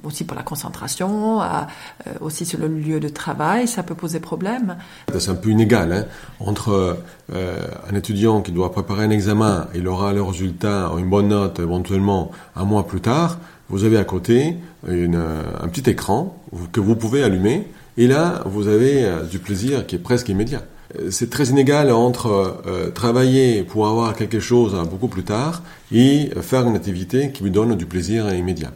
aussi 0.04 0.25
pour 0.25 0.37
la 0.37 0.42
concentration, 0.42 1.40
euh, 1.40 1.46
aussi 2.20 2.44
sur 2.44 2.58
le 2.58 2.68
lieu 2.68 3.00
de 3.00 3.08
travail, 3.08 3.66
ça 3.66 3.82
peut 3.82 3.94
poser 3.94 4.20
problème. 4.20 4.76
C'est 5.16 5.30
un 5.30 5.37
peu 5.37 5.50
inégal 5.50 5.92
hein, 5.92 6.04
entre 6.40 6.99
euh, 7.32 7.66
un 7.90 7.94
étudiant 7.94 8.42
qui 8.42 8.52
doit 8.52 8.73
préparer 8.73 9.04
un 9.04 9.11
examen, 9.11 9.68
il 9.75 9.88
aura 9.88 10.12
le 10.12 10.23
résultat, 10.23 10.90
une 10.99 11.08
bonne 11.08 11.28
note 11.28 11.61
éventuellement 11.61 12.30
un 12.56 12.64
mois 12.64 12.87
plus 12.87 13.00
tard 13.00 13.38
vous 13.68 13.85
avez 13.85 13.99
à 13.99 14.04
côté 14.04 14.56
une, 14.88 15.16
un 15.16 15.68
petit 15.68 15.90
écran 15.90 16.42
que 16.72 16.80
vous 16.80 16.96
pouvez 16.96 17.22
allumer, 17.22 17.66
et 17.98 18.06
là, 18.06 18.42
vous 18.44 18.68
avez 18.68 19.04
euh, 19.04 19.22
du 19.22 19.38
plaisir 19.38 19.86
qui 19.86 19.96
est 19.96 20.00
presque 20.00 20.28
immédiat. 20.28 20.62
Euh, 20.98 21.10
c'est 21.10 21.30
très 21.30 21.46
inégal 21.46 21.90
entre 21.90 22.60
euh, 22.66 22.90
travailler 22.90 23.62
pour 23.62 23.86
avoir 23.86 24.14
quelque 24.14 24.40
chose 24.40 24.76
beaucoup 24.90 25.08
plus 25.08 25.24
tard 25.24 25.62
et 25.92 26.30
faire 26.42 26.66
une 26.66 26.76
activité 26.76 27.30
qui 27.32 27.42
vous 27.42 27.48
donne 27.48 27.74
du 27.74 27.86
plaisir 27.86 28.32
immédiat. 28.34 28.72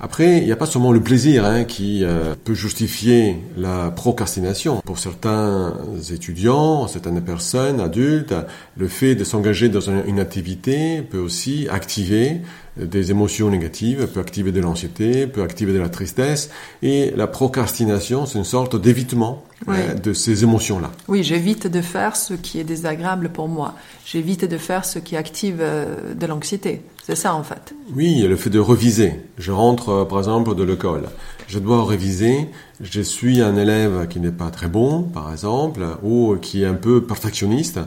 Après, 0.00 0.38
il 0.38 0.44
n'y 0.44 0.52
a 0.52 0.56
pas 0.56 0.66
seulement 0.66 0.92
le 0.92 1.00
plaisir 1.00 1.44
hein, 1.44 1.64
qui 1.64 2.04
euh, 2.04 2.34
peut 2.44 2.54
justifier 2.54 3.38
la 3.56 3.90
procrastination. 3.90 4.80
Pour 4.84 4.98
certains 4.98 5.74
étudiants, 6.12 6.88
certaines 6.88 7.20
personnes 7.22 7.80
adultes, 7.80 8.34
le 8.76 8.88
fait 8.88 9.14
de 9.14 9.24
s'engager 9.24 9.68
dans 9.68 9.80
une 9.80 10.20
activité 10.20 11.02
peut 11.02 11.18
aussi 11.18 11.68
activer 11.70 12.40
des 12.76 13.10
émotions 13.10 13.50
négatives, 13.50 14.06
peut 14.08 14.20
activer 14.20 14.50
de 14.50 14.60
l'anxiété, 14.60 15.26
peut 15.26 15.42
activer 15.42 15.72
de 15.72 15.78
la 15.78 15.88
tristesse. 15.88 16.50
Et 16.82 17.12
la 17.16 17.26
procrastination, 17.26 18.26
c'est 18.26 18.38
une 18.38 18.44
sorte 18.44 18.80
d'évitement 18.80 19.44
hein, 19.68 19.94
de 20.02 20.12
ces 20.12 20.42
émotions-là. 20.42 20.90
Oui, 21.06 21.22
j'évite 21.22 21.68
de 21.68 21.80
faire 21.80 22.16
ce 22.16 22.34
qui 22.34 22.58
est 22.58 22.64
désagréable 22.64 23.28
pour 23.28 23.48
moi. 23.48 23.74
J'évite 24.04 24.44
de 24.44 24.58
faire 24.58 24.84
ce 24.84 24.98
qui 24.98 25.16
active 25.16 25.58
euh, 25.60 26.14
de 26.14 26.26
l'anxiété. 26.26 26.82
C'est 27.06 27.16
ça 27.16 27.34
en 27.34 27.42
fait. 27.42 27.74
Oui, 27.94 28.22
le 28.22 28.34
fait 28.34 28.48
de 28.48 28.58
reviser. 28.58 29.20
Je 29.36 29.52
rentre 29.52 29.90
euh, 29.90 30.04
par 30.06 30.16
exemple 30.18 30.54
de 30.54 30.64
l'école. 30.64 31.10
Je 31.48 31.58
dois 31.58 31.84
réviser. 31.84 32.48
Je 32.80 33.02
suis 33.02 33.42
un 33.42 33.56
élève 33.56 34.08
qui 34.08 34.20
n'est 34.20 34.32
pas 34.32 34.50
très 34.50 34.68
bon, 34.68 35.02
par 35.02 35.30
exemple, 35.30 35.84
ou 36.02 36.36
qui 36.40 36.62
est 36.62 36.66
un 36.66 36.72
peu 36.72 37.04
perfectionniste. 37.04 37.78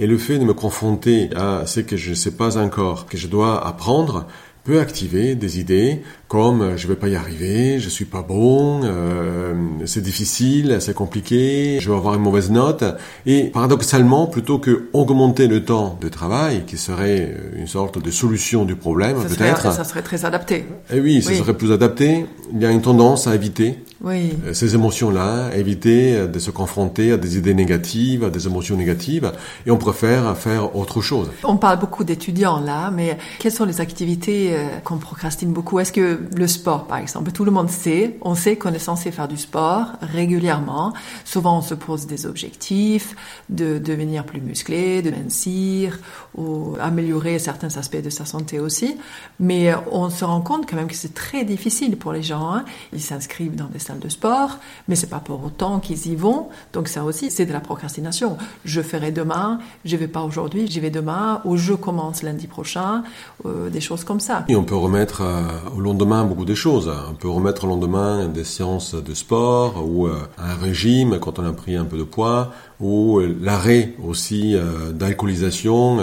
Et 0.00 0.08
le 0.08 0.18
fait 0.18 0.40
de 0.40 0.44
me 0.44 0.54
confronter 0.54 1.30
à 1.36 1.66
ce 1.66 1.78
que 1.78 1.96
je 1.96 2.10
ne 2.10 2.14
sais 2.16 2.32
pas 2.32 2.58
encore, 2.58 3.06
que 3.06 3.16
je 3.16 3.28
dois 3.28 3.64
apprendre, 3.64 4.26
peut 4.64 4.80
activer 4.80 5.36
des 5.36 5.60
idées 5.60 6.02
comme 6.34 6.62
euh, 6.62 6.76
je 6.76 6.88
vais 6.88 6.96
pas 6.96 7.06
y 7.06 7.14
arriver, 7.14 7.78
je 7.78 7.88
suis 7.88 8.06
pas 8.06 8.22
bon, 8.22 8.80
euh, 8.82 9.54
c'est 9.84 10.02
difficile, 10.02 10.78
c'est 10.80 10.92
compliqué, 10.92 11.78
je 11.80 11.88
vais 11.88 11.96
avoir 11.96 12.16
une 12.16 12.22
mauvaise 12.22 12.50
note. 12.50 12.82
Et 13.24 13.44
paradoxalement, 13.44 14.26
plutôt 14.26 14.58
que 14.58 14.88
augmenter 14.94 15.46
le 15.46 15.64
temps 15.64 15.96
de 16.00 16.08
travail, 16.08 16.64
qui 16.66 16.76
serait 16.76 17.20
euh, 17.20 17.60
une 17.60 17.68
sorte 17.68 18.02
de 18.02 18.10
solution 18.10 18.64
du 18.64 18.74
problème, 18.74 19.16
peut-être. 19.22 19.72
Ça 19.72 19.84
serait 19.84 20.02
très 20.02 20.24
adapté. 20.24 20.66
Eh 20.92 20.98
oui, 20.98 21.22
ça 21.22 21.32
serait 21.34 21.54
plus 21.56 21.70
adapté. 21.70 22.26
Il 22.52 22.60
y 22.60 22.66
a 22.66 22.72
une 22.72 22.82
tendance 22.82 23.28
à 23.28 23.36
éviter 23.36 23.78
oui. 24.02 24.32
ces 24.54 24.74
émotions-là, 24.74 25.54
éviter 25.54 26.26
de 26.26 26.38
se 26.40 26.50
confronter 26.50 27.12
à 27.12 27.16
des 27.16 27.38
idées 27.38 27.54
négatives, 27.54 28.24
à 28.24 28.30
des 28.30 28.48
émotions 28.48 28.76
négatives, 28.76 29.30
et 29.66 29.70
on 29.70 29.78
préfère 29.78 30.36
faire 30.36 30.74
autre 30.74 31.00
chose. 31.00 31.30
On 31.44 31.58
parle 31.58 31.78
beaucoup 31.78 32.02
d'étudiants 32.02 32.58
là, 32.58 32.90
mais 32.90 33.18
quelles 33.38 33.52
sont 33.52 33.64
les 33.64 33.80
activités 33.80 34.56
qu'on 34.82 34.98
procrastine 34.98 35.52
beaucoup? 35.52 35.78
Est-ce 35.78 35.92
que 35.92 36.23
le 36.34 36.46
sport, 36.46 36.86
par 36.86 36.98
exemple. 36.98 37.32
Tout 37.32 37.44
le 37.44 37.50
monde 37.50 37.70
sait, 37.70 38.16
on 38.22 38.34
sait 38.34 38.56
qu'on 38.56 38.72
est 38.72 38.78
censé 38.78 39.10
faire 39.10 39.28
du 39.28 39.36
sport 39.36 39.86
régulièrement. 40.00 40.92
Souvent, 41.24 41.58
on 41.58 41.62
se 41.62 41.74
pose 41.74 42.06
des 42.06 42.26
objectifs 42.26 43.16
de 43.48 43.78
devenir 43.78 44.24
plus 44.24 44.40
musclé, 44.40 45.02
de 45.02 45.10
mincir, 45.10 45.98
ou 46.36 46.76
améliorer 46.80 47.38
certains 47.38 47.76
aspects 47.76 48.02
de 48.02 48.10
sa 48.10 48.24
santé 48.24 48.60
aussi. 48.60 48.96
Mais 49.40 49.72
on 49.90 50.10
se 50.10 50.24
rend 50.24 50.40
compte 50.40 50.68
quand 50.68 50.76
même 50.76 50.88
que 50.88 50.94
c'est 50.94 51.14
très 51.14 51.44
difficile 51.44 51.96
pour 51.96 52.12
les 52.12 52.22
gens. 52.22 52.52
Hein. 52.52 52.64
Ils 52.92 53.02
s'inscrivent 53.02 53.56
dans 53.56 53.66
des 53.66 53.78
salles 53.78 53.98
de 53.98 54.08
sport, 54.08 54.58
mais 54.88 54.94
c'est 54.94 55.08
pas 55.08 55.20
pour 55.20 55.44
autant 55.44 55.80
qu'ils 55.80 56.06
y 56.08 56.16
vont. 56.16 56.48
Donc 56.72 56.88
ça 56.88 57.04
aussi, 57.04 57.30
c'est 57.30 57.46
de 57.46 57.52
la 57.52 57.60
procrastination. 57.60 58.36
Je 58.64 58.80
ferai 58.80 59.10
demain, 59.10 59.58
je 59.84 59.96
vais 59.96 60.08
pas 60.08 60.22
aujourd'hui, 60.22 60.66
j'y 60.68 60.80
vais 60.80 60.90
demain, 60.90 61.40
ou 61.44 61.56
je 61.56 61.74
commence 61.74 62.22
lundi 62.22 62.46
prochain, 62.46 63.02
euh, 63.46 63.70
des 63.70 63.80
choses 63.80 64.04
comme 64.04 64.20
ça. 64.20 64.44
Et 64.48 64.56
on 64.56 64.64
peut 64.64 64.76
remettre 64.76 65.22
euh, 65.22 65.42
au 65.76 65.80
lendemain 65.80 66.13
beaucoup 66.22 66.44
de 66.44 66.54
choses. 66.54 66.90
On 67.10 67.14
peut 67.14 67.28
remettre 67.28 67.64
au 67.64 67.66
lendemain 67.66 68.28
des 68.28 68.44
séances 68.44 68.94
de 68.94 69.14
sport 69.14 69.84
ou 69.84 70.06
euh, 70.06 70.14
un 70.38 70.54
régime 70.54 71.18
quand 71.18 71.40
on 71.40 71.44
a 71.44 71.52
pris 71.52 71.74
un 71.74 71.84
peu 71.84 71.98
de 71.98 72.04
poids 72.04 72.52
ou 72.78 73.18
euh, 73.18 73.36
l'arrêt 73.40 73.94
aussi 74.06 74.54
euh, 74.54 74.92
d'alcoolisation 74.92 75.98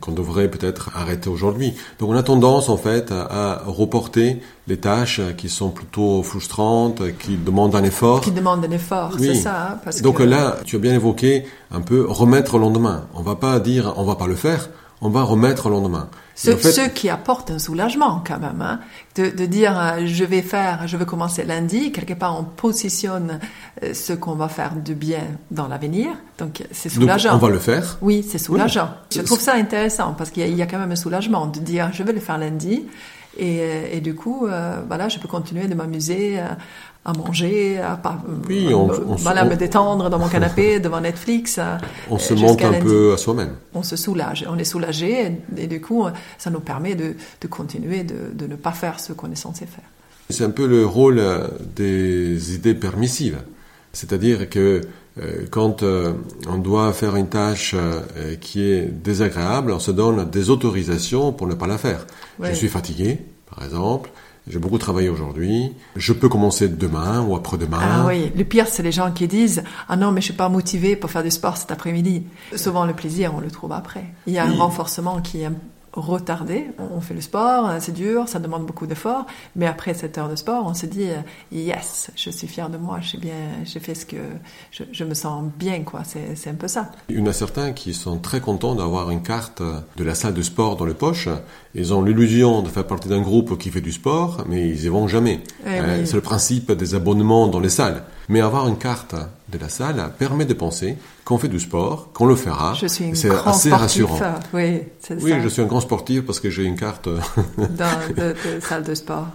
qu'on 0.00 0.12
devrait 0.12 0.48
peut-être 0.50 0.90
arrêter 0.96 1.28
aujourd'hui. 1.30 1.74
Donc 2.00 2.10
on 2.10 2.16
a 2.16 2.22
tendance 2.22 2.68
en 2.68 2.76
fait 2.76 3.12
à, 3.12 3.62
reporter 3.66 4.40
les 4.66 4.78
tâches 4.78 5.20
qui 5.36 5.48
sont 5.48 5.70
plutôt 5.70 6.22
frustrantes, 6.22 7.02
qui 7.18 7.36
demandent 7.36 7.76
un 7.76 7.84
effort. 7.84 8.20
Qui 8.20 8.32
demandent 8.32 8.64
un 8.64 8.70
effort, 8.70 9.12
c'est 9.18 9.34
ça. 9.34 9.78
Hein, 9.86 9.90
Donc 10.02 10.18
là, 10.18 10.56
tu 10.64 10.76
as 10.76 10.78
bien 10.80 10.94
évoqué 10.94 11.44
un 11.70 11.80
peu 11.80 12.04
remettre 12.08 12.54
au 12.54 12.58
lendemain. 12.58 13.04
On 13.14 13.22
va 13.22 13.36
pas 13.36 13.60
dire 13.60 13.94
on 13.96 14.04
va 14.04 14.16
pas 14.16 14.26
le 14.26 14.34
faire, 14.34 14.70
on 15.00 15.10
va 15.10 15.22
remettre 15.22 15.66
au 15.66 15.70
lendemain. 15.70 16.08
Ce, 16.34 16.88
qui 16.88 17.08
apporte 17.08 17.50
un 17.50 17.58
soulagement 17.58 18.22
quand 18.26 18.38
même, 18.40 18.60
hein, 18.60 18.80
de, 19.14 19.30
de, 19.30 19.46
dire 19.46 19.78
euh, 19.78 20.04
je 20.04 20.24
vais 20.24 20.42
faire, 20.42 20.88
je 20.88 20.96
vais 20.96 21.04
commencer 21.04 21.44
lundi, 21.44 21.92
quelque 21.92 22.14
part 22.14 22.38
on 22.38 22.44
positionne 22.44 23.38
euh, 23.82 23.94
ce 23.94 24.12
qu'on 24.12 24.34
va 24.34 24.48
faire 24.48 24.74
de 24.74 24.94
bien 24.94 25.22
dans 25.52 25.68
l'avenir, 25.68 26.08
donc 26.38 26.64
c'est 26.72 26.88
soulageant. 26.88 27.32
Donc, 27.32 27.42
on 27.42 27.46
va 27.46 27.52
le 27.52 27.60
faire. 27.60 27.98
Oui, 28.02 28.26
c'est 28.28 28.38
soulageant. 28.38 28.90
Je 29.12 29.20
trouve 29.20 29.40
ça 29.40 29.54
intéressant 29.54 30.14
parce 30.14 30.30
qu'il 30.30 30.46
y, 30.48 30.54
y, 30.54 30.62
a 30.62 30.66
quand 30.66 30.78
même 30.78 30.92
un 30.92 30.96
soulagement 30.96 31.46
de 31.46 31.60
dire 31.60 31.90
je 31.92 32.02
vais 32.02 32.12
le 32.12 32.20
faire 32.20 32.38
lundi 32.38 32.84
et, 33.38 33.60
euh, 33.60 33.86
et 33.92 34.00
du 34.00 34.14
coup, 34.16 34.48
voilà, 34.88 35.08
je 35.08 35.18
peux 35.20 35.28
continuer 35.28 35.68
de 35.68 35.74
m'amuser 35.74 36.40
à 37.04 37.12
manger, 37.12 37.78
à, 37.78 38.00
oui, 38.48 38.72
on, 38.72 38.86
voilà, 39.16 39.44
me 39.44 39.56
détendre 39.56 40.08
dans 40.08 40.18
mon 40.18 40.28
canapé 40.34 40.80
devant 40.80 41.00
Netflix. 41.00 41.60
On 42.10 42.18
se 42.18 42.34
monte 42.34 42.62
un 42.64 42.80
peu 42.80 43.12
à 43.12 43.16
soi-même. 43.18 43.56
On 43.74 43.82
se 43.82 43.96
soulage, 43.96 44.46
on 44.48 44.56
est 44.58 44.64
soulagé 44.64 45.38
et, 45.56 45.66
du 45.66 45.80
coup, 45.80 46.06
ça 46.38 46.50
nous 46.50 46.60
permet 46.60 46.94
de, 46.94 47.14
de 47.40 47.46
continuer 47.46 48.04
de, 48.04 48.32
de, 48.32 48.46
ne 48.46 48.56
pas 48.56 48.72
faire 48.72 49.00
ce 49.00 49.12
qu'on 49.12 49.30
est 49.30 49.36
censé 49.36 49.66
faire. 49.66 49.84
C'est 50.30 50.44
un 50.44 50.50
peu 50.50 50.66
le 50.66 50.86
rôle 50.86 51.22
des 51.76 52.54
idées 52.54 52.74
permissives. 52.74 53.38
C'est-à-dire 53.92 54.48
que 54.48 54.80
euh, 55.20 55.46
quand 55.50 55.82
euh, 55.82 56.12
on 56.48 56.58
doit 56.58 56.92
faire 56.92 57.14
une 57.16 57.28
tâche 57.28 57.74
euh, 57.74 58.34
qui 58.40 58.62
est 58.62 58.86
désagréable, 58.86 59.70
on 59.70 59.78
se 59.78 59.92
donne 59.92 60.28
des 60.28 60.50
autorisations 60.50 61.32
pour 61.32 61.46
ne 61.46 61.54
pas 61.54 61.66
la 61.66 61.78
faire. 61.78 62.06
Je 62.42 62.52
suis 62.52 62.68
fatigué, 62.68 63.20
par 63.48 63.64
exemple, 63.64 64.10
j'ai 64.46 64.58
beaucoup 64.58 64.76
travaillé 64.76 65.08
aujourd'hui. 65.08 65.72
Je 65.96 66.12
peux 66.12 66.28
commencer 66.28 66.68
demain 66.68 67.22
ou 67.22 67.34
après-demain. 67.34 67.78
Ah 67.80 68.04
oui, 68.06 68.30
le 68.36 68.44
pire, 68.44 68.66
c'est 68.68 68.82
les 68.82 68.92
gens 68.92 69.10
qui 69.10 69.26
disent 69.26 69.64
Ah 69.88 69.96
non, 69.96 70.12
mais 70.12 70.20
je 70.20 70.26
suis 70.26 70.34
pas 70.34 70.50
motivé 70.50 70.96
pour 70.96 71.10
faire 71.10 71.22
du 71.22 71.30
sport 71.30 71.56
cet 71.56 71.72
après-midi. 71.72 72.24
Souvent, 72.54 72.84
le 72.84 72.92
plaisir, 72.92 73.32
on 73.34 73.40
le 73.40 73.50
trouve 73.50 73.72
après. 73.72 74.04
Il 74.26 74.34
y 74.34 74.38
a 74.38 74.44
un 74.44 74.54
renforcement 74.56 75.22
qui 75.22 75.42
est 75.42 75.50
retardé. 75.94 76.66
On 76.78 77.00
fait 77.00 77.14
le 77.14 77.20
sport, 77.20 77.70
c'est 77.80 77.92
dur, 77.92 78.28
ça 78.28 78.38
demande 78.38 78.66
beaucoup 78.66 78.86
d'efforts, 78.86 79.26
mais 79.56 79.66
après 79.66 79.94
cette 79.94 80.18
heure 80.18 80.28
de 80.28 80.36
sport, 80.36 80.66
on 80.66 80.74
se 80.74 80.86
dit 80.86 81.08
yes, 81.52 82.10
je 82.16 82.30
suis 82.30 82.46
fier 82.46 82.68
de 82.68 82.76
moi, 82.76 82.98
j'ai 83.00 83.18
bien, 83.18 83.34
j'ai 83.64 83.80
fait 83.80 83.94
ce 83.94 84.06
que 84.06 84.16
je, 84.70 85.04
me 85.04 85.14
sens 85.14 85.44
bien, 85.56 85.82
quoi. 85.82 86.02
C'est 86.04 86.50
un 86.50 86.54
peu 86.54 86.68
ça. 86.68 86.90
Il 87.08 87.18
y 87.18 87.22
en 87.22 87.26
a 87.26 87.32
certains 87.32 87.72
qui 87.72 87.94
sont 87.94 88.18
très 88.18 88.40
contents 88.40 88.74
d'avoir 88.74 89.10
une 89.10 89.22
carte 89.22 89.62
de 89.96 90.04
la 90.04 90.14
salle 90.14 90.34
de 90.34 90.42
sport 90.42 90.76
dans 90.76 90.86
les 90.86 90.94
poches. 90.94 91.28
Ils 91.74 91.92
ont 91.92 92.02
l'illusion 92.02 92.62
de 92.62 92.68
faire 92.68 92.86
partie 92.86 93.08
d'un 93.08 93.20
groupe 93.20 93.58
qui 93.58 93.70
fait 93.70 93.80
du 93.80 93.92
sport, 93.92 94.44
mais 94.48 94.68
ils 94.68 94.84
y 94.84 94.88
vont 94.88 95.08
jamais. 95.08 95.40
Eh 95.66 95.68
euh, 95.68 96.06
c'est 96.06 96.14
le 96.14 96.20
principe 96.20 96.72
des 96.72 96.94
abonnements 96.94 97.48
dans 97.48 97.60
les 97.60 97.68
salles. 97.68 98.02
Mais 98.28 98.40
avoir 98.40 98.68
une 98.68 98.78
carte 98.78 99.14
de 99.48 99.58
la 99.58 99.68
salle 99.68 100.12
permet 100.18 100.46
de 100.46 100.54
penser 100.54 100.96
qu'on 101.24 101.36
fait 101.36 101.48
du 101.48 101.60
sport, 101.60 102.10
qu'on 102.12 102.26
le 102.26 102.36
fera. 102.36 102.72
Je 102.74 102.86
suis 102.86 103.04
une 103.04 103.12
grand 103.12 103.50
assez 103.50 103.70
rassurant. 103.70 104.18
Oui, 104.54 104.80
oui 105.20 105.34
je 105.42 105.48
suis 105.48 105.60
un 105.60 105.66
grand 105.66 105.80
sportif 105.80 106.24
parce 106.24 106.40
que 106.40 106.48
j'ai 106.48 106.64
une 106.64 106.76
carte 106.76 107.08
Dans, 107.08 108.14
de, 108.16 108.34
salle 108.60 108.82
de 108.82 108.94
sport. 108.94 109.28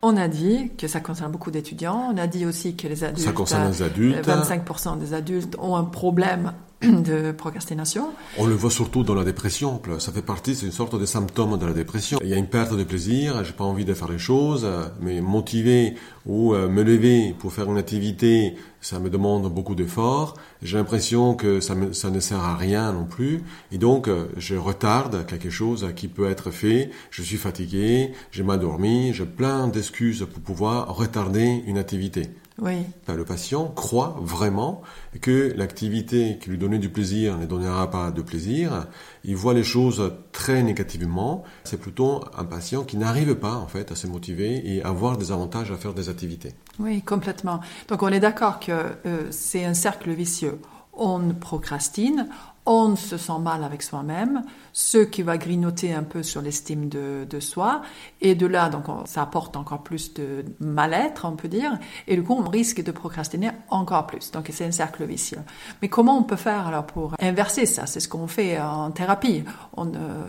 On 0.00 0.16
a 0.16 0.28
dit 0.28 0.70
que 0.78 0.86
ça 0.86 1.00
concerne 1.00 1.32
beaucoup 1.32 1.50
d'étudiants. 1.50 2.12
On 2.14 2.18
a 2.18 2.28
dit 2.28 2.46
aussi 2.46 2.76
que 2.76 2.86
les 2.86 3.02
adultes, 3.02 3.26
ça 3.26 3.32
concerne 3.32 3.68
les 3.68 3.82
adultes. 3.82 4.26
25% 4.26 4.98
des 4.98 5.12
adultes 5.12 5.56
ont 5.58 5.74
un 5.74 5.84
problème 5.84 6.52
On 8.38 8.46
le 8.46 8.54
voit 8.54 8.70
surtout 8.70 9.02
dans 9.02 9.16
la 9.16 9.24
dépression. 9.24 9.82
Ça 9.98 10.12
fait 10.12 10.22
partie, 10.22 10.54
c'est 10.54 10.66
une 10.66 10.72
sorte 10.72 10.98
de 10.98 11.06
symptôme 11.06 11.58
de 11.58 11.66
la 11.66 11.72
dépression. 11.72 12.20
Il 12.22 12.28
y 12.28 12.34
a 12.34 12.36
une 12.36 12.46
perte 12.46 12.76
de 12.76 12.84
plaisir, 12.84 13.42
j'ai 13.44 13.52
pas 13.52 13.64
envie 13.64 13.84
de 13.84 13.94
faire 13.94 14.08
les 14.08 14.18
choses, 14.18 14.64
mais 15.00 15.20
motiver 15.20 15.96
ou 16.24 16.54
euh, 16.54 16.68
me 16.68 16.84
lever 16.84 17.34
pour 17.36 17.52
faire 17.52 17.68
une 17.68 17.78
activité, 17.78 18.54
ça 18.80 19.00
me 19.00 19.10
demande 19.10 19.52
beaucoup 19.52 19.74
d'efforts. 19.74 20.34
J'ai 20.62 20.76
l'impression 20.76 21.34
que 21.34 21.58
ça, 21.58 21.74
ça 21.92 22.10
ne 22.10 22.20
sert 22.20 22.40
à 22.40 22.54
rien 22.54 22.92
non 22.92 23.06
plus. 23.06 23.42
Et 23.72 23.78
donc, 23.78 24.06
euh, 24.06 24.26
je 24.36 24.54
retarde 24.54 25.26
quelque 25.26 25.50
chose 25.50 25.88
qui 25.96 26.06
peut 26.06 26.30
être 26.30 26.52
fait. 26.52 26.90
Je 27.10 27.22
suis 27.22 27.38
fatigué, 27.38 28.12
j'ai 28.30 28.44
mal 28.44 28.60
dormi, 28.60 29.12
j'ai 29.14 29.26
plein 29.26 29.66
d'excuses 29.66 30.26
pour 30.32 30.42
pouvoir 30.42 30.94
retarder 30.94 31.64
une 31.66 31.78
activité. 31.78 32.30
Oui. 32.60 32.84
Le 33.06 33.24
patient 33.24 33.66
croit 33.66 34.16
vraiment 34.20 34.82
que 35.20 35.52
l'activité 35.56 36.38
qui 36.40 36.50
lui 36.50 36.58
donnait 36.58 36.78
du 36.78 36.88
plaisir 36.88 37.38
ne 37.38 37.46
donnera 37.46 37.88
pas 37.90 38.10
de 38.10 38.20
plaisir. 38.20 38.86
Il 39.24 39.36
voit 39.36 39.54
les 39.54 39.62
choses 39.62 40.12
très 40.32 40.62
négativement. 40.62 41.44
C'est 41.64 41.80
plutôt 41.80 42.24
un 42.36 42.44
patient 42.44 42.84
qui 42.84 42.96
n'arrive 42.96 43.36
pas 43.36 43.54
en 43.54 43.66
fait 43.66 43.92
à 43.92 43.94
se 43.94 44.06
motiver 44.06 44.74
et 44.74 44.82
à 44.82 44.88
avoir 44.88 45.16
des 45.16 45.30
avantages 45.30 45.70
à 45.70 45.76
faire 45.76 45.94
des 45.94 46.08
activités. 46.08 46.52
Oui, 46.78 47.02
complètement. 47.02 47.60
Donc 47.88 48.02
on 48.02 48.08
est 48.08 48.20
d'accord 48.20 48.58
que 48.58 48.72
euh, 48.72 49.28
c'est 49.30 49.64
un 49.64 49.74
cercle 49.74 50.10
vicieux. 50.10 50.58
On 50.92 51.32
procrastine, 51.34 52.28
on 52.68 52.96
se 52.96 53.16
sent 53.16 53.38
mal 53.40 53.64
avec 53.64 53.82
soi-même, 53.82 54.42
ce 54.74 54.98
qui 54.98 55.22
va 55.22 55.38
grignoter 55.38 55.94
un 55.94 56.02
peu 56.02 56.22
sur 56.22 56.42
l'estime 56.42 56.90
de, 56.90 57.40
soi, 57.40 57.80
et 58.20 58.34
de 58.34 58.46
là, 58.46 58.68
donc, 58.68 58.84
ça 59.06 59.22
apporte 59.22 59.56
encore 59.56 59.82
plus 59.82 60.12
de 60.12 60.44
mal-être, 60.60 61.24
on 61.24 61.34
peut 61.34 61.48
dire, 61.48 61.78
et 62.06 62.14
du 62.14 62.22
coup, 62.22 62.36
on 62.38 62.46
risque 62.46 62.84
de 62.84 62.92
procrastiner 62.92 63.50
encore 63.70 64.06
plus. 64.06 64.30
Donc, 64.32 64.50
c'est 64.52 64.66
un 64.66 64.70
cercle 64.70 65.06
vicieux. 65.06 65.38
Mais 65.80 65.88
comment 65.88 66.18
on 66.18 66.22
peut 66.24 66.36
faire 66.36 66.66
alors 66.66 66.84
pour 66.84 67.14
inverser 67.20 67.64
ça? 67.64 67.86
C'est 67.86 68.00
ce 68.00 68.08
qu'on 68.08 68.26
fait 68.26 68.60
en 68.60 68.90
thérapie. 68.90 69.44
On, 69.74 69.86
euh, 69.86 70.24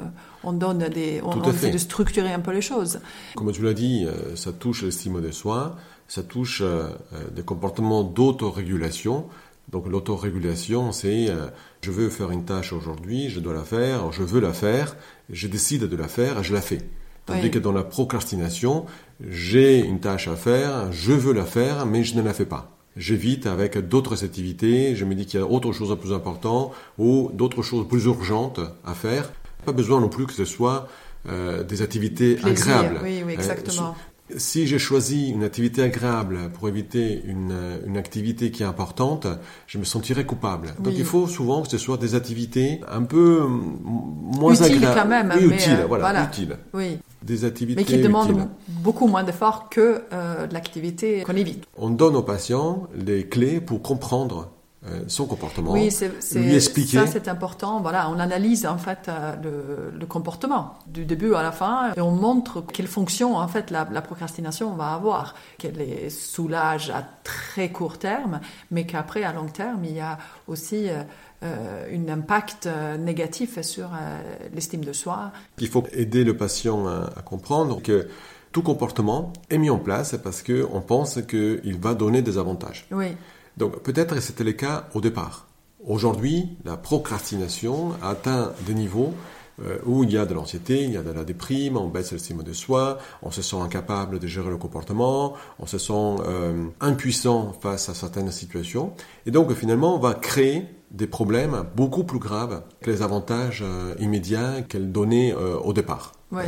on 0.46 0.54
donne 0.54 0.88
des, 0.88 1.22
on, 1.22 1.42
essaie 1.44 1.72
de 1.72 1.78
structurer 1.78 2.32
un 2.32 2.40
peu 2.40 2.52
les 2.52 2.62
choses. 2.62 3.02
Comme 3.36 3.52
tu 3.52 3.64
l'as 3.64 3.74
dit, 3.74 4.06
euh, 4.06 4.38
ça 4.38 4.54
touche 4.54 4.84
l'estime 4.84 5.20
de 5.20 5.32
soi, 5.32 5.76
ça 6.08 6.24
touche 6.24 6.62
euh, 6.64 6.88
des 7.36 7.44
comportements 7.44 8.04
d'autorégulation 8.04 9.26
donc 9.72 9.88
l'autorégulation, 9.88 10.92
c'est 10.92 11.30
euh, 11.30 11.48
je 11.82 11.92
veux 11.92 12.10
faire 12.10 12.32
une 12.32 12.46
tâche 12.46 12.74
aujourd'hui, 12.74 13.30
je 13.30 13.40
dois 13.40 13.54
la 13.54 13.64
faire, 13.64 14.12
je 14.12 14.24
veux 14.24 14.40
la 14.40 14.54
faire, 14.54 14.96
je 15.30 15.48
décide 15.48 15.84
de 15.84 15.96
la 15.96 16.08
faire 16.08 16.44
je 16.44 16.54
la 16.54 16.62
fais. 16.62 16.80
Tandis 17.26 17.52
que 17.52 17.60
dans 17.60 17.72
la 17.72 17.84
procrastination, 17.84 18.88
j'ai 19.28 19.80
une 19.80 20.00
tâche 20.00 20.28
à 20.28 20.36
faire, 20.36 20.92
je 20.92 21.12
veux 21.12 21.34
la 21.34 21.46
faire, 21.46 21.86
mais 21.86 22.04
je 22.04 22.16
ne 22.16 22.24
la 22.24 22.34
fais 22.34 22.46
pas. 22.46 22.76
J'évite 22.98 23.46
avec 23.46 23.78
d'autres 23.78 24.24
activités, 24.24 24.96
je 24.96 25.06
me 25.06 25.14
dis 25.14 25.28
qu'il 25.28 25.40
y 25.40 25.44
a 25.44 25.46
autre 25.46 25.72
chose 25.72 25.90
de 25.90 25.96
plus 25.96 26.12
important 26.12 26.72
ou 26.98 27.30
d'autres 27.34 27.62
choses 27.62 27.88
plus 27.88 28.06
urgentes 28.06 28.60
à 28.84 28.96
faire. 28.96 29.32
Pas 29.64 29.74
besoin 29.74 30.02
non 30.02 30.10
plus 30.10 30.26
que 30.26 30.34
ce 30.34 30.46
soit 30.46 30.88
euh, 31.28 31.64
des 31.64 31.84
activités 31.84 32.40
agréables. 32.44 33.00
Oui, 33.04 33.22
oui, 33.24 33.34
exactement. 33.34 33.96
Si 34.38 34.68
j'ai 34.68 34.80
choisi 34.80 35.30
une 35.30 35.44
activité 35.44 35.82
agréable 35.82 36.52
pour 36.54 36.70
éviter 36.70 37.24
une, 37.26 37.56
une, 37.86 37.98
activité 37.98 38.52
qui 38.52 38.64
est 38.64 38.66
importante, 38.66 39.28
je 39.68 39.78
me 39.78 39.84
sentirais 39.84 40.26
coupable. 40.26 40.74
Donc 40.80 40.94
il 40.96 41.06
faut 41.06 41.28
souvent 41.28 41.62
que 41.62 41.70
ce 41.70 41.78
soit 41.78 41.98
des 41.98 42.16
activités 42.16 42.82
un 42.92 43.04
peu 43.04 43.46
moins 43.48 44.62
agréables. 44.62 44.96
quand 44.96 45.08
même. 45.08 45.34
Oui, 45.36 45.46
utiles, 45.46 45.86
voilà, 45.88 46.26
utiles. 46.26 46.58
Oui. 46.74 47.00
Des 47.24 47.44
activités 47.44 47.82
Mais 47.82 47.86
qui 47.86 48.02
demandent 48.02 48.48
beaucoup 48.68 49.08
moins 49.08 49.24
d'efforts 49.24 49.70
que 49.70 50.04
euh, 50.14 50.48
l'activité 50.52 51.24
qu'on 51.24 51.36
évite. 51.36 51.66
On 51.78 51.90
donne 51.90 52.16
aux 52.16 52.24
patients 52.24 52.88
les 52.96 53.28
clés 53.28 53.60
pour 53.60 53.82
comprendre 53.82 54.48
euh, 54.48 54.59
son 55.08 55.26
comportement, 55.26 55.72
oui, 55.72 55.90
lui 56.36 56.56
expliquer. 56.56 56.98
Ça, 56.98 57.08
c'est 57.08 57.28
important. 57.28 57.82
Voilà, 57.82 58.10
on 58.10 58.20
analyse 58.20 58.66
en 58.66 58.78
fait 58.78 59.08
euh, 59.08 59.36
le, 59.44 60.00
le, 60.00 60.06
comportement 60.06 60.76
du 60.88 61.06
début 61.06 61.34
à 61.34 61.44
la 61.44 61.52
fin 61.52 61.94
et 61.96 62.02
on 62.02 62.12
montre 62.12 62.62
quelle 62.62 62.88
fonction 62.88 63.36
en 63.38 63.48
fait 63.48 63.72
la, 63.72 63.88
la 63.92 64.02
procrastination 64.02 64.74
va 64.76 64.94
avoir, 64.94 65.36
qu'elle 65.58 66.12
soulage 66.12 66.90
à 66.90 67.04
très 67.24 67.72
court 67.72 67.98
terme, 67.98 68.40
mais 68.72 68.86
qu'après 68.86 69.24
à 69.24 69.34
long 69.34 69.48
terme 69.48 69.84
il 69.86 69.96
y 69.96 70.00
a 70.00 70.18
aussi 70.48 70.90
euh, 70.90 71.04
euh 71.44 71.88
un 71.92 72.10
impact 72.10 72.68
négatif 73.00 73.62
sur 73.62 73.90
l'estime 74.54 74.84
de 74.84 74.94
soi. 74.94 75.32
Il 75.60 75.68
faut 75.68 75.84
aider 75.92 76.24
le 76.24 76.36
patient 76.36 76.88
à, 76.88 77.10
à 77.16 77.22
comprendre 77.22 77.82
que 77.82 78.08
tout 78.52 78.62
comportement 78.62 79.34
est 79.50 79.58
mis 79.58 79.70
en 79.70 79.78
place 79.78 80.16
parce 80.24 80.44
qu'on 80.44 80.82
pense 80.82 81.20
qu'il 81.28 81.78
va 81.80 81.94
donner 81.94 82.22
des 82.22 82.38
avantages. 82.38 82.88
Oui. 82.92 83.16
Donc 83.60 83.84
peut-être 83.84 84.20
c'était 84.22 84.46
le 84.46 84.54
cas 84.54 84.88
au 84.94 85.02
départ. 85.02 85.46
Aujourd'hui, 85.86 86.58
la 86.64 86.78
procrastination 86.78 87.92
atteint 88.02 88.54
des 88.66 88.74
niveaux 88.74 89.14
euh, 89.62 89.78
où 89.86 90.06
il 90.06 90.12
y 90.12 90.18
a 90.18 90.26
de 90.26 90.34
l'anxiété, 90.34 90.84
il 90.84 90.94
y 90.94 90.98
a 90.98 91.04
de 91.04 91.12
la 91.12 91.26
déprime, 91.26 91.76
on 91.76 91.90
baisse 91.90 92.14
l'estime 92.14 92.42
de 92.42 92.54
soi, 92.54 93.00
on 93.22 93.32
se 93.32 93.42
sent 93.42 93.58
incapable 93.58 94.20
de 94.20 94.28
gérer 94.28 94.50
le 94.50 94.58
comportement, 94.58 95.34
on 95.60 95.66
se 95.66 95.78
sent 95.78 96.16
euh, 96.26 96.68
impuissant 96.80 97.52
face 97.60 97.90
à 97.90 97.94
certaines 97.94 98.32
situations. 98.32 98.94
Et 99.26 99.32
donc 99.32 99.54
finalement, 99.54 99.94
on 99.94 100.00
va 100.00 100.14
créer 100.14 100.64
des 100.92 101.08
problèmes 101.08 101.66
beaucoup 101.76 102.06
plus 102.06 102.20
graves 102.20 102.64
que 102.82 102.90
les 102.90 103.02
avantages 103.02 103.62
euh, 103.62 103.94
immédiats 104.00 104.62
qu'elle 104.62 104.94
donnait 104.94 105.34
au 105.34 105.74
départ. 105.74 106.14
Oui. 106.32 106.44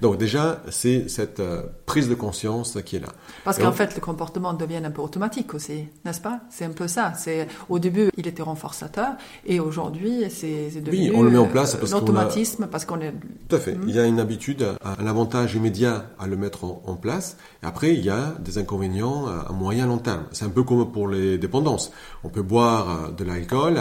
Donc 0.00 0.18
déjà, 0.18 0.60
c'est 0.70 1.08
cette 1.08 1.38
euh, 1.38 1.62
prise 1.86 2.08
de 2.08 2.14
conscience 2.14 2.76
qui 2.84 2.96
est 2.96 3.00
là. 3.00 3.10
Parce 3.44 3.58
qu'en 3.58 3.70
fait, 3.70 3.94
le 3.94 4.00
comportement 4.00 4.54
devient 4.54 4.80
un 4.84 4.90
peu 4.90 5.02
automatique 5.02 5.54
aussi, 5.54 5.86
n'est-ce 6.04 6.20
pas? 6.20 6.40
C'est 6.50 6.64
un 6.64 6.70
peu 6.70 6.88
ça. 6.88 7.12
C'est 7.16 7.46
au 7.68 7.78
début, 7.78 8.10
il 8.16 8.26
était 8.26 8.42
renforçateur, 8.42 9.12
et 9.46 9.60
aujourd'hui, 9.60 10.24
c'est 10.30 10.70
devenu 10.80 11.10
oui, 11.10 11.12
on 11.14 11.22
le 11.22 11.30
met 11.30 11.38
en 11.38 11.46
place 11.46 11.76
parce 11.76 11.92
l'automatisme, 11.92 12.66
parce 12.66 12.84
qu'on 12.84 13.00
est. 13.00 13.14
Tout 13.48 13.56
à 13.56 13.60
fait. 13.60 13.74
Hmm. 13.74 13.84
Il 13.86 13.94
y 13.94 14.00
a 14.00 14.06
une 14.06 14.18
habitude, 14.18 14.66
un 14.82 15.06
avantage 15.06 15.54
immédiat 15.54 16.06
à 16.18 16.26
le 16.26 16.36
mettre 16.36 16.64
en, 16.64 16.96
place. 17.00 17.36
Et 17.62 17.66
après, 17.66 17.94
il 17.94 18.04
y 18.04 18.10
a 18.10 18.34
des 18.40 18.58
inconvénients 18.58 19.26
à 19.26 19.52
moyen 19.52 19.86
long 19.86 19.98
terme. 19.98 20.24
C'est 20.32 20.44
un 20.44 20.50
peu 20.50 20.64
comme 20.64 20.90
pour 20.90 21.08
les 21.08 21.38
dépendances. 21.38 21.92
On 22.24 22.28
peut 22.28 22.42
boire 22.42 22.90
euh, 22.90 23.10
de 23.12 23.24
l'alcool 23.24 23.78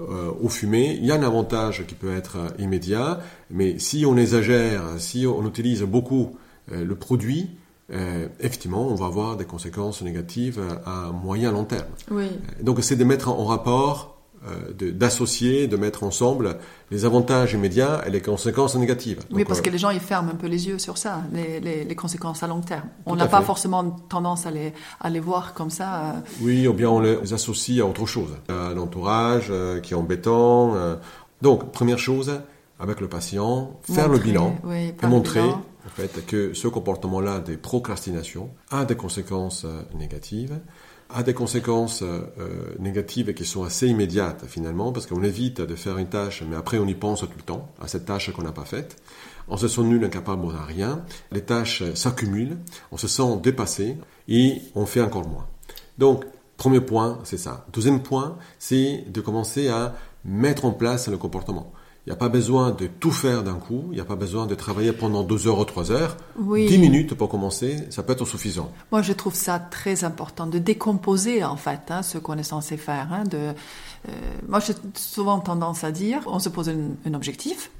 euh, 0.00 0.30
ou 0.40 0.48
fumer. 0.48 0.98
Il 1.00 1.06
y 1.06 1.12
a 1.12 1.14
un 1.14 1.22
avantage 1.22 1.86
qui 1.86 1.94
peut 1.94 2.14
être 2.14 2.36
immédiat, 2.58 3.20
mais 3.50 3.78
si 3.78 4.04
on 4.04 4.16
exagère 4.16 4.87
si 4.96 5.26
on 5.26 5.46
utilise 5.46 5.82
beaucoup 5.82 6.36
euh, 6.72 6.84
le 6.84 6.94
produit, 6.94 7.50
euh, 7.90 8.28
effectivement, 8.40 8.86
on 8.86 8.94
va 8.94 9.06
avoir 9.06 9.36
des 9.36 9.46
conséquences 9.46 10.02
négatives 10.02 10.60
à 10.84 11.10
moyen 11.12 11.52
long 11.52 11.64
terme. 11.64 11.86
Oui. 12.10 12.24
Euh, 12.24 12.62
donc, 12.62 12.82
c'est 12.82 12.96
de 12.96 13.04
mettre 13.04 13.28
en 13.28 13.44
rapport, 13.44 14.14
d'associer, 14.78 15.66
de, 15.66 15.76
mettre 15.76 16.04
ensemble 16.04 16.58
les 16.92 17.04
avantages 17.04 17.54
immédiats 17.54 18.02
et 18.06 18.10
les 18.10 18.20
conséquences 18.20 18.76
négatives. 18.76 19.18
oui, 19.32 19.44
parce 19.44 19.60
que 19.60 19.68
les 19.68 19.78
gens, 19.78 19.90
ils 19.90 19.98
ferment 19.98 20.30
un 20.30 20.36
peu 20.36 20.46
les 20.46 20.68
yeux 20.68 20.78
sur 20.78 20.96
ça, 20.96 21.22
les, 21.32 21.96
conséquences 21.96 22.44
à 22.44 22.46
long 22.46 22.60
terme. 22.60 22.88
On 23.04 23.16
n'a 23.16 23.26
pas 23.26 23.42
forcément 23.42 23.84
tendance 24.08 24.46
à 24.46 24.52
les, 24.52 24.72
à 25.00 25.10
les 25.10 25.18
voir 25.18 25.54
comme 25.54 25.70
ça. 25.70 26.22
Oui, 26.40 26.68
ou 26.68 26.72
bien 26.72 26.88
on 26.88 27.00
les 27.00 27.32
associe 27.34 27.80
à 27.80 27.86
autre 27.86 28.06
chose, 28.06 28.30
à 28.48 28.72
l'entourage 28.74 29.52
qui 29.82 29.92
est 29.92 29.96
embêtant. 29.96 30.74
Donc, 31.42 31.72
première 31.72 31.98
chose, 31.98 32.40
avec 32.78 33.00
le 33.00 33.08
patient, 33.08 33.78
faire 33.82 34.08
le 34.08 34.18
bilan 34.18 34.56
et 34.72 34.94
montrer 35.06 35.40
En 35.40 35.90
fait, 35.94 36.24
que 36.26 36.54
ce 36.54 36.68
comportement-là 36.68 37.40
des 37.40 37.56
procrastinations 37.56 38.50
a 38.70 38.84
des 38.84 38.94
conséquences 38.94 39.64
euh, 39.64 39.82
négatives, 39.94 40.60
a 41.10 41.22
des 41.22 41.34
conséquences 41.34 42.02
euh, 42.02 42.26
négatives 42.78 43.32
qui 43.32 43.44
sont 43.44 43.64
assez 43.64 43.88
immédiates 43.88 44.44
finalement, 44.46 44.92
parce 44.92 45.06
qu'on 45.06 45.22
évite 45.22 45.60
de 45.60 45.74
faire 45.74 45.98
une 45.98 46.08
tâche, 46.08 46.42
mais 46.48 46.56
après 46.56 46.78
on 46.78 46.86
y 46.86 46.94
pense 46.94 47.20
tout 47.20 47.28
le 47.36 47.42
temps, 47.42 47.68
à 47.80 47.88
cette 47.88 48.04
tâche 48.04 48.32
qu'on 48.32 48.42
n'a 48.42 48.52
pas 48.52 48.64
faite. 48.64 48.96
On 49.48 49.56
se 49.56 49.66
sent 49.66 49.82
nul, 49.82 50.04
incapable, 50.04 50.44
on 50.44 50.52
n'a 50.52 50.62
rien. 50.62 51.02
Les 51.32 51.40
tâches 51.40 51.82
s'accumulent, 51.94 52.58
on 52.92 52.98
se 52.98 53.08
sent 53.08 53.38
dépassé 53.42 53.96
et 54.28 54.60
on 54.74 54.84
fait 54.84 55.00
encore 55.00 55.26
moins. 55.26 55.46
Donc, 55.96 56.26
premier 56.58 56.80
point, 56.80 57.18
c'est 57.24 57.38
ça. 57.38 57.64
Deuxième 57.72 58.02
point, 58.02 58.36
c'est 58.58 59.04
de 59.10 59.20
commencer 59.22 59.68
à 59.68 59.94
mettre 60.24 60.66
en 60.66 60.72
place 60.72 61.08
le 61.08 61.16
comportement. 61.16 61.72
Il 62.08 62.12
n'y 62.12 62.16
a 62.16 62.20
pas 62.20 62.30
besoin 62.30 62.70
de 62.70 62.86
tout 62.86 63.10
faire 63.10 63.42
d'un 63.42 63.56
coup, 63.56 63.84
il 63.90 63.96
n'y 63.96 64.00
a 64.00 64.04
pas 64.06 64.16
besoin 64.16 64.46
de 64.46 64.54
travailler 64.54 64.92
pendant 64.92 65.22
deux 65.22 65.46
heures 65.46 65.58
ou 65.58 65.66
trois 65.66 65.92
heures. 65.92 66.16
Oui. 66.38 66.66
Dix 66.66 66.78
minutes 66.78 67.12
pour 67.12 67.28
commencer, 67.28 67.84
ça 67.90 68.02
peut 68.02 68.14
être 68.14 68.24
suffisant. 68.24 68.72
Moi, 68.90 69.02
je 69.02 69.12
trouve 69.12 69.34
ça 69.34 69.58
très 69.58 70.04
important 70.04 70.46
de 70.46 70.58
décomposer 70.58 71.44
en 71.44 71.56
fait 71.56 71.90
hein, 71.90 72.00
ce 72.00 72.16
qu'on 72.16 72.38
est 72.38 72.42
censé 72.42 72.78
faire. 72.78 73.12
Hein, 73.12 73.24
de, 73.24 73.36
euh, 73.36 74.12
moi, 74.48 74.58
j'ai 74.58 74.72
souvent 74.94 75.38
tendance 75.40 75.84
à 75.84 75.92
dire, 75.92 76.22
on 76.24 76.38
se 76.38 76.48
pose 76.48 76.70
un, 76.70 77.12
objectif, 77.12 77.70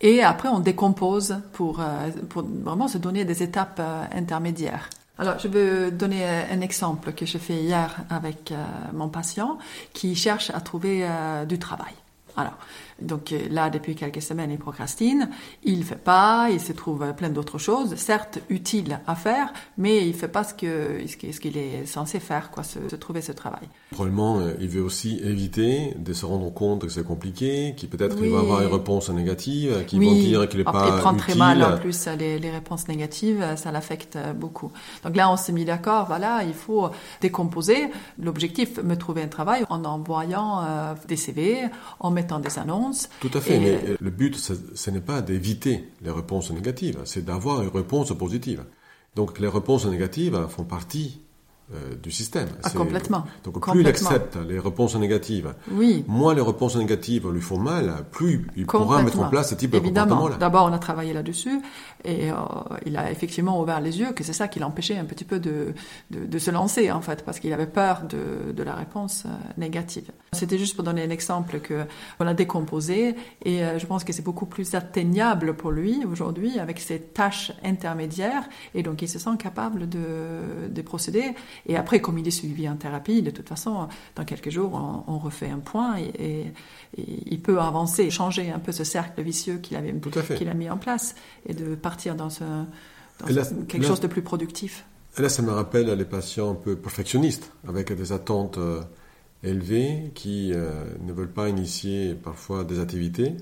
et 0.00 0.22
après 0.22 0.48
on 0.48 0.60
décompose 0.60 1.38
pour, 1.52 1.80
euh, 1.80 2.08
pour, 2.28 2.44
vraiment 2.44 2.86
se 2.86 2.98
donner 2.98 3.24
des 3.24 3.42
étapes 3.42 3.80
euh, 3.80 4.04
intermédiaires. 4.12 4.90
Alors, 5.18 5.40
je 5.40 5.48
veux 5.48 5.90
donner 5.90 6.24
un 6.24 6.60
exemple 6.60 7.10
que 7.14 7.26
j'ai 7.26 7.40
fait 7.40 7.56
hier 7.56 7.96
avec 8.10 8.54
mon 8.92 9.08
patient 9.08 9.58
qui 9.92 10.14
cherche 10.14 10.50
à 10.50 10.60
trouver 10.60 11.06
du 11.46 11.58
travail. 11.58 11.92
Alors, 12.36 12.56
Donc 13.02 13.32
euh, 13.32 13.48
là, 13.50 13.70
depuis 13.70 13.94
quelques 13.94 14.22
semaines, 14.22 14.50
il 14.50 14.58
procrastine, 14.58 15.28
il 15.62 15.84
fait 15.84 15.96
pas, 15.96 16.48
il 16.50 16.60
se 16.60 16.72
trouve 16.72 17.12
plein 17.14 17.28
d'autres 17.28 17.58
choses, 17.58 17.94
certes 17.96 18.38
utiles 18.48 19.00
à 19.06 19.14
faire, 19.14 19.52
mais 19.78 20.06
il 20.06 20.14
fait 20.14 20.28
pas 20.28 20.44
ce 20.44 20.54
que 20.54 21.06
ce 21.06 21.40
qu'il 21.40 21.56
est 21.56 21.86
censé 21.86 22.20
faire, 22.20 22.50
quoi, 22.50 22.62
se, 22.62 22.78
trouver 22.96 23.20
ce 23.20 23.32
travail. 23.32 23.68
Probablement, 23.92 24.40
euh, 24.40 24.54
il 24.60 24.68
veut 24.68 24.82
aussi 24.82 25.20
éviter 25.22 25.94
de 25.96 26.12
se 26.12 26.26
rendre 26.26 26.52
compte 26.52 26.82
que 26.82 26.88
c'est 26.88 27.04
compliqué, 27.04 27.74
qu'il 27.76 27.88
peut-être 27.88 28.16
il 28.22 28.30
va 28.30 28.40
avoir 28.40 28.62
une 28.62 28.72
réponse 28.72 29.08
négative, 29.10 29.84
qui 29.86 29.98
vont 29.98 30.12
dire 30.12 30.48
qu'il 30.48 30.58
n'est 30.58 30.64
pas 30.64 30.90
Il 30.94 31.00
prend 31.00 31.14
très 31.14 31.34
mal 31.34 31.62
en 31.62 31.78
plus 31.78 32.08
les, 32.18 32.38
les 32.38 32.50
réponses 32.50 32.88
négatives, 32.88 33.44
ça 33.56 33.70
l'affecte 33.70 34.18
beaucoup. 34.34 34.72
Donc 35.04 35.16
là, 35.16 35.30
on 35.30 35.36
s'est 35.36 35.52
mis 35.52 35.64
d'accord, 35.64 36.06
voilà, 36.06 36.42
il 36.44 36.54
faut 36.54 36.90
décomposer. 37.20 37.88
L'objectif, 38.18 38.82
me 38.82 38.96
trouver 38.96 39.22
un 39.22 39.28
travail 39.28 39.64
en 39.68 39.84
envoyant 39.84 40.62
euh, 40.62 40.94
des 41.08 41.16
CV, 41.16 41.68
en 42.00 42.10
mettant 42.10 42.40
des 42.40 42.58
annonces. 42.58 43.08
Tout 43.20 43.30
à 43.34 43.40
fait, 43.40 43.58
mais 43.58 43.96
le 44.00 44.10
but, 44.10 44.36
ce 44.36 44.90
n'est 44.90 45.00
pas 45.00 45.22
d'éviter 45.22 45.88
les 46.02 46.10
réponses 46.10 46.50
négatives, 46.50 46.98
c'est 47.04 47.24
d'avoir 47.24 47.62
une 47.62 47.68
réponse 47.68 48.16
positive. 48.16 48.64
Donc 49.14 49.38
les 49.38 49.48
réponses 49.48 49.86
négatives 49.86 50.46
font 50.48 50.64
partie 50.64 51.20
euh, 51.74 51.94
du 52.02 52.10
système. 52.10 52.48
Ah, 52.62 52.70
complètement. 52.70 53.24
Donc 53.44 53.60
plus 53.70 53.80
il 53.80 53.86
accepte 53.86 54.36
les 54.36 54.58
réponses 54.58 54.94
négatives, 54.96 55.54
oui. 55.70 56.04
moins 56.06 56.34
les 56.34 56.42
réponses 56.42 56.76
négatives 56.76 57.30
lui 57.30 57.40
font 57.40 57.58
mal, 57.58 58.04
plus 58.10 58.46
il 58.56 58.66
pourra 58.66 59.02
mettre 59.02 59.20
en 59.20 59.28
place 59.30 59.50
ce 59.50 59.54
type 59.54 59.70
de 59.70 59.78
comportement-là. 59.78 60.36
D'abord, 60.36 60.66
on 60.66 60.72
a 60.72 60.78
travaillé 60.78 61.14
là-dessus 61.14 61.62
et 62.04 62.30
euh, 62.30 62.34
il 62.84 62.96
a 62.96 63.10
effectivement 63.10 63.58
ouvert 63.58 63.80
les 63.80 64.00
yeux 64.00 64.12
que 64.12 64.22
c'est 64.22 64.34
ça 64.34 64.48
qui 64.48 64.58
l'empêchait 64.60 64.98
un 64.98 65.06
petit 65.06 65.24
peu 65.24 65.38
de, 65.38 65.72
de, 66.10 66.26
de, 66.26 66.38
se 66.38 66.50
lancer 66.50 66.90
en 66.90 67.00
fait, 67.00 67.24
parce 67.24 67.40
qu'il 67.40 67.52
avait 67.54 67.66
peur 67.66 68.02
de, 68.02 68.52
de 68.52 68.62
la 68.62 68.74
réponse 68.74 69.24
euh, 69.24 69.30
négative. 69.56 70.10
C'était 70.32 70.58
juste 70.58 70.74
pour 70.74 70.84
donner 70.84 71.02
un 71.02 71.10
exemple 71.10 71.60
que 71.60 71.84
on 72.20 72.26
a 72.26 72.34
décomposé 72.34 73.14
et 73.44 73.60
je 73.78 73.86
pense 73.86 74.04
que 74.04 74.12
c'est 74.12 74.24
beaucoup 74.24 74.46
plus 74.46 74.74
atteignable 74.74 75.54
pour 75.54 75.70
lui 75.70 76.04
aujourd'hui 76.04 76.58
avec 76.58 76.80
ses 76.80 77.00
tâches 77.00 77.52
intermédiaires 77.64 78.44
et 78.74 78.82
donc 78.82 79.02
il 79.02 79.08
se 79.08 79.18
sent 79.18 79.36
capable 79.38 79.88
de, 79.88 80.68
de 80.68 80.82
procéder 80.82 81.34
et 81.66 81.76
après, 81.76 82.00
comme 82.00 82.18
il 82.18 82.26
est 82.26 82.32
suivi 82.32 82.68
en 82.68 82.76
thérapie, 82.76 83.22
de 83.22 83.30
toute 83.30 83.48
façon, 83.48 83.88
dans 84.16 84.24
quelques 84.24 84.50
jours, 84.50 84.72
on, 85.06 85.18
refait 85.18 85.50
un 85.50 85.58
point 85.58 85.98
et, 85.98 86.52
il 86.96 87.40
peut 87.40 87.60
avancer, 87.60 88.10
changer 88.10 88.50
un 88.50 88.58
peu 88.58 88.72
ce 88.72 88.84
cercle 88.84 89.22
vicieux 89.22 89.58
qu'il 89.58 89.76
avait, 89.76 89.94
qu'il 90.36 90.48
a 90.48 90.54
mis 90.54 90.68
en 90.68 90.76
place 90.76 91.14
et 91.46 91.54
de 91.54 91.74
partir 91.74 92.14
dans, 92.14 92.30
ce, 92.30 92.44
quelque 93.68 93.86
chose 93.86 94.00
de 94.00 94.08
plus 94.08 94.22
productif. 94.22 94.84
Et 95.18 95.22
là, 95.22 95.28
ça 95.28 95.42
me 95.42 95.50
rappelle 95.50 95.86
les 95.86 96.04
patients 96.04 96.50
un 96.50 96.54
peu 96.54 96.74
perfectionnistes, 96.74 97.52
avec 97.68 97.92
des 97.92 98.12
attentes 98.12 98.58
euh, 98.58 98.80
élevées, 99.42 100.10
qui 100.14 100.52
euh, 100.54 100.84
ne 101.02 101.12
veulent 101.12 101.32
pas 101.32 101.48
initier 101.48 102.14
parfois 102.14 102.64
des 102.64 102.80
activités. 102.80 103.36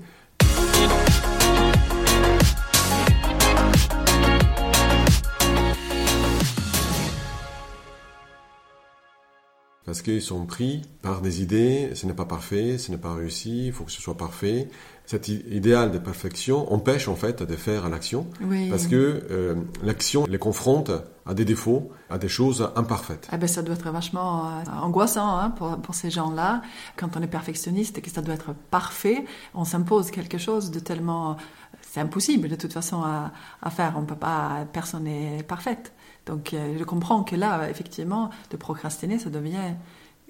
Parce 9.91 10.03
qu'ils 10.03 10.21
sont 10.21 10.45
pris 10.45 10.83
par 11.01 11.19
des 11.19 11.41
idées, 11.41 11.89
ce 11.95 12.05
n'est 12.05 12.13
pas 12.13 12.23
parfait, 12.23 12.77
ce 12.77 12.91
n'est 12.91 12.97
pas 12.97 13.13
réussi, 13.13 13.67
il 13.67 13.73
faut 13.73 13.83
que 13.83 13.91
ce 13.91 14.01
soit 14.01 14.15
parfait. 14.15 14.69
Cet 15.05 15.27
idéal 15.27 15.91
de 15.91 15.97
perfection 15.97 16.71
empêche 16.71 17.09
en 17.09 17.17
fait 17.17 17.43
de 17.43 17.55
faire 17.57 17.89
l'action, 17.89 18.25
parce 18.69 18.87
que 18.87 19.27
euh, 19.29 19.55
l'action 19.83 20.25
les 20.29 20.37
confronte 20.37 20.91
à 21.25 21.33
des 21.33 21.43
défauts, 21.43 21.91
à 22.09 22.17
des 22.17 22.29
choses 22.29 22.71
imparfaites. 22.77 23.27
Ah 23.33 23.35
ben, 23.35 23.47
ça 23.47 23.63
doit 23.63 23.75
être 23.75 23.91
vachement 23.91 24.45
euh, 24.45 24.71
angoissant 24.81 25.37
hein, 25.37 25.49
pour, 25.49 25.75
pour, 25.81 25.93
ces 25.93 26.09
gens-là. 26.09 26.61
Quand 26.95 27.17
on 27.17 27.21
est 27.21 27.27
perfectionniste 27.27 27.97
et 27.97 28.01
que 28.01 28.09
ça 28.09 28.21
doit 28.21 28.35
être 28.35 28.53
parfait, 28.69 29.25
on 29.53 29.65
s'impose 29.65 30.09
quelque 30.09 30.37
chose 30.37 30.71
de 30.71 30.79
tellement... 30.79 31.35
C'est 31.81 31.99
impossible 31.99 32.47
de 32.47 32.55
toute 32.55 32.71
façon 32.71 33.03
à, 33.03 33.33
à 33.61 33.69
faire, 33.69 33.95
on 33.97 34.05
peut 34.05 34.15
pas, 34.15 34.65
personne 34.71 35.03
n'est 35.03 35.43
parfaite. 35.43 35.91
Donc 36.25 36.53
euh, 36.53 36.75
je 36.77 36.83
comprends 36.83 37.23
que 37.23 37.35
là, 37.35 37.69
effectivement, 37.69 38.29
de 38.49 38.57
procrastiner, 38.57 39.19
ça 39.19 39.29
devient 39.29 39.75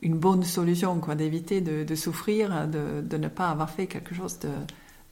une 0.01 0.17
bonne 0.17 0.43
solution, 0.43 0.99
quoi, 0.99 1.15
d'éviter 1.15 1.61
de, 1.61 1.95
souffrir, 1.95 2.67
de, 2.67 3.17
ne 3.17 3.27
pas 3.27 3.49
avoir 3.49 3.69
fait 3.69 3.85
quelque 3.85 4.15
chose 4.15 4.39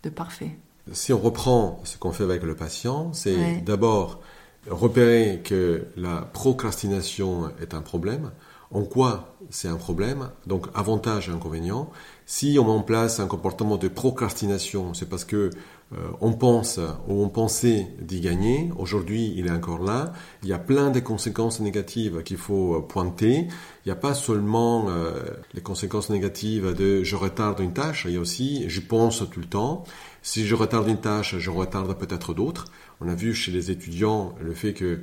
de, 0.01 0.09
parfait. 0.09 0.57
Si 0.91 1.13
on 1.13 1.19
reprend 1.19 1.79
ce 1.83 1.97
qu'on 1.97 2.11
fait 2.11 2.23
avec 2.23 2.41
le 2.41 2.55
patient, 2.55 3.13
c'est 3.13 3.63
d'abord 3.63 4.21
repérer 4.67 5.41
que 5.43 5.85
la 5.95 6.21
procrastination 6.21 7.51
est 7.61 7.75
un 7.75 7.81
problème, 7.81 8.31
en 8.71 8.83
quoi 8.83 9.35
c'est 9.49 9.67
un 9.67 9.77
problème, 9.77 10.29
donc 10.45 10.67
avantage 10.75 11.29
et 11.29 11.31
inconvénient. 11.31 11.89
Si 12.25 12.57
on 12.59 12.65
met 12.65 12.71
en 12.71 12.83
place 12.83 13.19
un 13.19 13.27
comportement 13.27 13.77
de 13.77 13.87
procrastination, 13.87 14.93
c'est 14.93 15.09
parce 15.09 15.25
que 15.25 15.49
euh, 15.91 15.97
on 16.21 16.33
pense 16.33 16.79
ou 17.07 17.23
on 17.23 17.29
pensait 17.29 17.87
d'y 17.99 18.21
gagner. 18.21 18.69
Aujourd'hui, 18.77 19.33
il 19.35 19.47
est 19.47 19.51
encore 19.51 19.83
là. 19.83 20.13
Il 20.43 20.49
y 20.49 20.53
a 20.53 20.59
plein 20.59 20.91
de 20.91 20.99
conséquences 20.99 21.59
négatives 21.59 22.21
qu'il 22.21 22.37
faut 22.37 22.75
euh, 22.75 22.81
pointer. 22.81 23.47
Il 23.85 23.87
n'y 23.87 23.91
a 23.91 23.95
pas 23.95 24.13
seulement 24.13 24.85
euh, 24.89 25.13
les 25.55 25.61
conséquences 25.61 26.11
négatives 26.11 26.75
de 26.75 27.03
je 27.03 27.15
retarde 27.15 27.59
une 27.61 27.73
tâche, 27.73 28.05
il 28.07 28.13
y 28.13 28.17
a 28.17 28.19
aussi 28.19 28.69
je 28.69 28.81
pense 28.81 29.23
tout 29.31 29.39
le 29.39 29.47
temps. 29.47 29.83
Si 30.21 30.45
je 30.45 30.53
retarde 30.53 30.87
une 30.87 31.01
tâche, 31.01 31.37
je 31.39 31.49
retarde 31.49 31.97
peut-être 31.97 32.35
d'autres. 32.35 32.65
On 33.01 33.07
a 33.07 33.15
vu 33.15 33.33
chez 33.33 33.51
les 33.51 33.71
étudiants 33.71 34.35
le 34.39 34.53
fait 34.53 34.73
que 34.73 34.99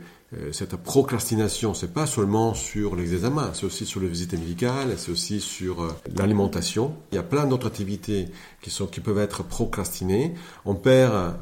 cette 0.51 0.75
procrastination, 0.75 1.73
c'est 1.73 1.93
pas 1.93 2.07
seulement 2.07 2.53
sur 2.53 2.97
les 2.97 3.15
examens, 3.15 3.51
c'est 3.55 3.65
aussi 3.65 3.87
sur 3.87 4.01
les 4.01 4.09
visites 4.09 4.33
médicales, 4.33 4.95
c'est 4.97 5.13
aussi 5.13 5.41
sur 5.41 5.83
euh, 5.83 5.93
l'alimentation. 6.17 6.95
Il 7.13 7.15
y 7.15 7.19
a 7.19 7.23
plein 7.23 7.47
d'autres 7.47 7.69
activités 7.69 8.27
qui 8.61 8.71
sont 8.71 8.87
qui 8.87 8.99
peuvent 9.01 9.21
être 9.21 9.45
procrastinées. 9.45 10.35
On 10.65 10.75
perd 10.75 11.15
euh, 11.15 11.33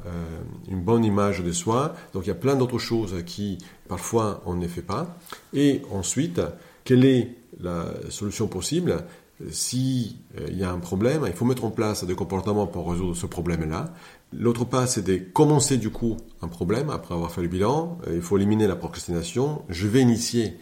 une 0.69 0.83
bonne 0.83 1.03
image 1.03 1.43
de 1.43 1.51
soi, 1.51 1.95
donc 2.13 2.25
il 2.27 2.29
y 2.29 2.33
a 2.33 2.37
plein 2.37 2.57
d'autres 2.57 2.79
choses 2.79 3.23
qui 3.25 3.57
parfois 3.89 4.43
on 4.45 4.55
ne 4.55 4.69
fait 4.69 4.83
pas. 4.83 5.17
Et 5.55 5.81
ensuite, 5.91 6.43
quelle 6.85 7.07
est 7.07 7.31
la 7.61 7.87
solution 8.11 8.49
possible? 8.49 9.05
Si 9.51 10.21
il 10.49 10.57
y 10.57 10.65
a 10.65 10.71
un 10.71 10.79
problème, 10.79 11.25
il 11.27 11.33
faut 11.33 11.45
mettre 11.45 11.65
en 11.65 11.71
place 11.71 12.05
des 12.05 12.15
comportements 12.15 12.67
pour 12.67 12.91
résoudre 12.91 13.15
ce 13.15 13.27
problème-là. 13.27 13.93
L'autre 14.37 14.65
pas, 14.65 14.87
c'est 14.87 15.03
de 15.03 15.17
commencer 15.17 15.77
du 15.77 15.91
coup 15.91 16.17
un 16.43 16.49
problème 16.49 16.91
après 16.91 17.15
avoir 17.15 17.31
fait 17.31 17.43
le 17.43 17.49
bilan. 17.49 17.99
Euh, 18.07 18.17
il 18.17 18.23
faut 18.23 18.37
éliminer 18.37 18.67
la 18.67 18.77
procrastination. 18.77 19.63
Je 19.69 19.87
vais 19.87 20.01
initier 20.01 20.59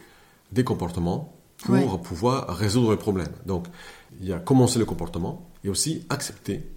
des 0.53 0.65
comportements 0.65 1.35
pour 1.65 2.01
pouvoir 2.03 2.49
résoudre 2.49 2.91
le 2.91 2.97
problème. 2.97 3.33
Donc, 3.47 3.67
il 4.21 4.27
y 4.27 4.33
a 4.33 4.39
commencer 4.39 4.79
le 4.79 4.85
comportement 4.85 5.49
et 5.65 5.69
aussi 5.69 6.05
accepter 6.11 6.69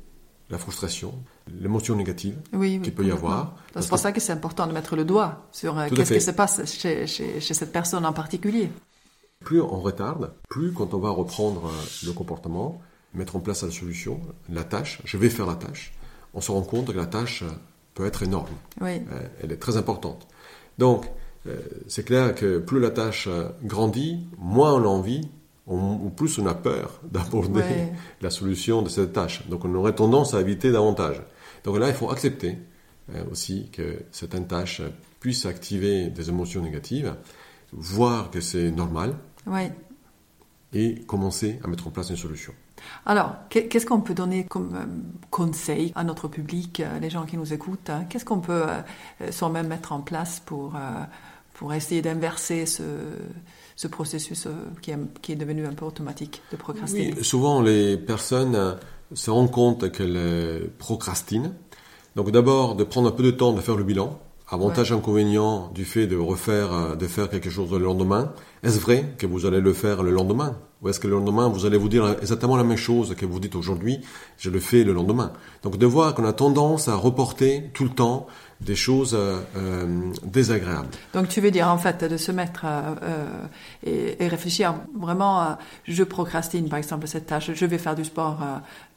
la 0.49 0.57
frustration, 0.59 1.13
l'émotion 1.59 1.95
négative 1.95 2.35
qu'il 2.51 2.93
peut 2.93 3.05
y 3.05 3.11
avoir. 3.11 3.55
C'est 3.75 3.89
pour 3.89 3.97
ça 3.97 4.11
que 4.11 4.21
c'est 4.21 4.31
important 4.31 4.67
de 4.67 4.71
mettre 4.71 4.95
le 4.95 5.03
doigt 5.03 5.47
sur 5.51 5.77
euh, 5.77 5.87
qu'est-ce 5.93 6.13
qui 6.13 6.21
se 6.21 6.31
passe 6.31 6.61
chez, 6.65 7.07
chez, 7.07 7.41
cette 7.41 7.71
personne 7.71 8.05
en 8.05 8.13
particulier. 8.13 8.69
Plus 9.43 9.61
on 9.61 9.79
retarde, 9.79 10.33
plus 10.49 10.71
quand 10.71 10.93
on 10.93 10.99
va 10.99 11.09
reprendre 11.09 11.67
euh, 11.67 12.05
le 12.05 12.13
comportement, 12.13 12.81
mettre 13.13 13.35
en 13.35 13.39
place 13.39 13.63
la 13.63 13.71
solution, 13.71 14.19
la 14.49 14.63
tâche, 14.63 15.01
je 15.05 15.17
vais 15.17 15.29
faire 15.29 15.45
la 15.45 15.55
tâche, 15.55 15.93
on 16.33 16.41
se 16.41 16.51
rend 16.51 16.61
compte 16.61 16.87
que 16.87 16.97
la 16.97 17.05
tâche 17.05 17.43
peut 17.93 18.05
être 18.05 18.23
énorme. 18.23 18.47
Euh, 18.81 18.99
elle 19.41 19.51
est 19.51 19.57
très 19.57 19.77
importante. 19.77 20.27
Donc, 20.77 21.09
euh, 21.47 21.59
c'est 21.87 22.03
clair 22.03 22.33
que 22.35 22.57
plus 22.57 22.79
la 22.79 22.89
tâche 22.89 23.29
grandit, 23.63 24.27
moins 24.37 24.73
on 24.73 24.83
a 24.83 24.87
envie, 24.87 25.29
ou 25.67 26.09
plus 26.09 26.37
on 26.37 26.45
a 26.45 26.53
peur 26.53 26.99
d'aborder 27.11 27.63
la 28.21 28.29
solution 28.29 28.81
de 28.81 28.89
cette 28.89 29.13
tâche. 29.13 29.47
Donc, 29.47 29.65
on 29.65 29.73
aurait 29.75 29.95
tendance 29.95 30.33
à 30.33 30.41
éviter 30.41 30.71
davantage. 30.71 31.21
Donc 31.65 31.79
là, 31.79 31.89
il 31.89 31.95
faut 31.95 32.11
accepter 32.11 32.57
euh, 33.13 33.23
aussi 33.31 33.69
que 33.71 33.97
certaines 34.11 34.47
tâches 34.47 34.81
puissent 35.19 35.45
activer 35.45 36.09
des 36.09 36.29
émotions 36.29 36.61
négatives, 36.61 37.13
voir 37.75 38.31
que 38.31 38.41
c'est 38.41 38.71
normal, 38.71 39.15
et 40.73 40.95
commencer 41.05 41.59
à 41.63 41.67
mettre 41.67 41.87
en 41.87 41.91
place 41.91 42.09
une 42.09 42.17
solution. 42.17 42.53
Alors, 43.05 43.35
qu'est-ce 43.49 43.85
qu'on 43.85 44.01
peut 44.01 44.13
donner 44.13 44.43
comme 44.45 44.75
euh, 44.75 44.85
conseil 45.31 45.91
à 45.95 46.03
notre 46.03 46.27
public, 46.27 46.79
euh, 46.81 46.99
les 46.99 47.09
gens 47.09 47.25
qui 47.25 47.37
nous 47.37 47.53
écoutent 47.53 47.89
hein? 47.89 48.05
Qu'est-ce 48.09 48.25
qu'on 48.25 48.41
peut 48.41 48.63
euh, 48.67 49.31
soi-même 49.31 49.67
mettre 49.67 49.91
en 49.91 50.01
place 50.01 50.41
pour, 50.45 50.73
pour 51.53 51.73
essayer 51.73 52.01
d'inverser 52.01 52.65
ce, 52.65 52.83
ce 53.75 53.87
processus 53.87 54.47
qui 54.81 54.91
est, 54.91 54.97
qui, 55.21 55.31
est, 55.31 55.35
devenu 55.35 55.65
un 55.65 55.73
peu 55.73 55.85
automatique 55.85 56.41
de 56.51 56.57
procrastiner? 56.57 57.13
Oui, 57.17 57.23
Souvent, 57.23 57.61
les 57.61 57.97
personnes 57.97 58.77
se 59.13 59.31
rendent 59.31 59.51
compte 59.51 59.91
qu'elles 59.91 60.69
procrastinent. 60.77 61.53
Donc 62.15 62.31
d'abord, 62.31 62.75
de 62.75 62.83
prendre 62.83 63.09
un 63.09 63.11
peu 63.11 63.23
de 63.23 63.31
temps 63.31 63.53
de 63.53 63.61
faire 63.61 63.75
le 63.75 63.83
bilan. 63.83 64.19
Avantage, 64.47 64.91
inconvénient 64.91 65.71
du 65.73 65.85
fait 65.85 66.05
de 66.05 66.15
refaire, 66.15 66.95
de 66.95 67.07
faire 67.07 67.29
quelque 67.29 67.49
chose 67.49 67.71
le 67.71 67.79
lendemain. 67.79 68.31
Est-ce 68.63 68.79
vrai 68.79 69.15
que 69.17 69.25
vous 69.25 69.45
allez 69.45 69.59
le 69.59 69.73
faire 69.73 70.03
le 70.03 70.11
lendemain? 70.11 70.55
Ou 70.81 70.89
est-ce 70.89 70.99
que 70.99 71.07
le 71.07 71.15
lendemain, 71.15 71.47
vous 71.49 71.65
allez 71.65 71.77
vous 71.77 71.89
dire 71.89 72.15
exactement 72.21 72.55
la 72.55 72.63
même 72.63 72.77
chose 72.77 73.15
que 73.15 73.25
vous 73.25 73.39
dites 73.39 73.55
aujourd'hui, 73.55 74.01
je 74.37 74.51
le 74.51 74.59
fais 74.59 74.83
le 74.83 74.93
lendemain? 74.93 75.31
Donc 75.63 75.77
de 75.77 75.85
voir 75.85 76.13
qu'on 76.13 76.25
a 76.25 76.33
tendance 76.33 76.87
à 76.87 76.95
reporter 76.95 77.71
tout 77.73 77.85
le 77.85 77.89
temps 77.89 78.27
des 78.61 78.75
choses 78.75 79.13
euh, 79.13 79.41
euh, 79.57 80.11
désagréables. 80.23 80.87
Donc 81.13 81.27
tu 81.27 81.41
veux 81.41 81.51
dire 81.51 81.67
en 81.67 81.77
fait 81.77 82.03
de 82.03 82.17
se 82.17 82.31
mettre 82.31 82.65
euh, 82.65 83.25
et, 83.83 84.23
et, 84.23 84.27
réfléchir 84.27 84.75
vraiment 84.97 85.39
à 85.39 85.59
je 85.83 86.03
procrastine 86.03 86.69
par 86.69 86.77
exemple 86.77 87.07
cette 87.07 87.25
tâche, 87.25 87.51
je 87.53 87.65
vais 87.65 87.77
faire 87.77 87.95
du 87.95 88.05
sport 88.05 88.39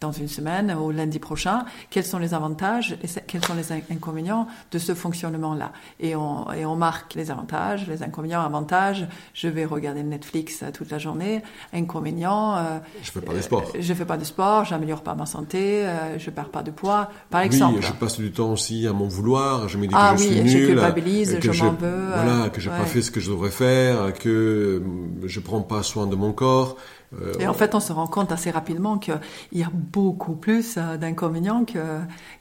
dans 0.00 0.12
une 0.12 0.28
semaine 0.28 0.74
ou 0.74 0.90
lundi 0.90 1.18
prochain, 1.18 1.64
quels 1.90 2.04
sont 2.04 2.18
les 2.18 2.34
avantages 2.34 2.96
et 3.02 3.08
quels 3.26 3.44
sont 3.44 3.54
les 3.54 3.72
inconvénients 3.72 4.46
de 4.70 4.78
ce 4.78 4.94
fonctionnement-là 4.94 5.72
et 6.00 6.14
on, 6.14 6.50
et 6.52 6.64
on 6.64 6.76
marque 6.76 7.14
les 7.14 7.30
avantages, 7.30 7.86
les 7.88 8.02
inconvénients, 8.02 8.42
avantages, 8.42 9.08
je 9.34 9.48
vais 9.48 9.64
regarder 9.64 10.02
Netflix 10.02 10.62
toute 10.72 10.90
la 10.90 10.98
journée, 10.98 11.42
inconvénients, 11.72 12.80
je 13.02 13.10
fais 13.10 13.20
pas 13.20 13.34
de 13.34 13.40
sport. 13.40 13.64
je 13.78 13.94
fais 13.94 14.04
pas 14.04 14.16
de 14.16 14.24
sport, 14.24 14.64
j'améliore 14.64 15.02
pas 15.02 15.14
ma 15.14 15.26
santé, 15.26 15.86
je 16.18 16.30
perds 16.30 16.50
pas 16.50 16.62
de 16.62 16.70
poids 16.70 17.10
par 17.30 17.40
exemple. 17.40 17.78
Oui, 17.80 17.86
je 17.86 17.92
passe 17.92 18.18
du 18.18 18.30
temps 18.30 18.52
aussi 18.52 18.86
à 18.86 18.92
mon 18.92 19.08
vouloir 19.08 19.28
je 19.66 19.78
me 19.78 19.86
dis 19.86 19.94
ah 19.96 20.12
que 20.14 20.22
je 20.22 20.26
suis 20.26 20.36
je 20.36 20.42
nul, 20.42 20.66
culpabilise, 20.68 21.38
que 21.40 21.52
je 21.52 21.64
m'en 21.64 21.72
veux. 21.72 22.06
Voilà, 22.14 22.48
que 22.50 22.60
j'ai 22.60 22.70
pas 22.70 22.84
fait 22.84 23.02
ce 23.02 23.10
que 23.10 23.20
je 23.20 23.30
devrais 23.30 23.50
faire, 23.50 24.12
que 24.14 24.82
je 25.24 25.40
prends 25.40 25.62
pas 25.62 25.82
soin 25.82 26.06
de 26.06 26.16
mon 26.16 26.32
corps. 26.32 26.76
Euh, 27.14 27.32
et 27.38 27.46
en 27.46 27.54
fait, 27.54 27.74
on 27.74 27.80
se 27.80 27.92
rend 27.92 28.06
compte 28.06 28.32
assez 28.32 28.50
rapidement 28.50 28.98
qu'il 28.98 29.18
y 29.52 29.62
a 29.62 29.70
beaucoup 29.72 30.34
plus 30.34 30.76
euh, 30.76 30.96
d'inconvénients 30.96 31.64
que, 31.64 31.78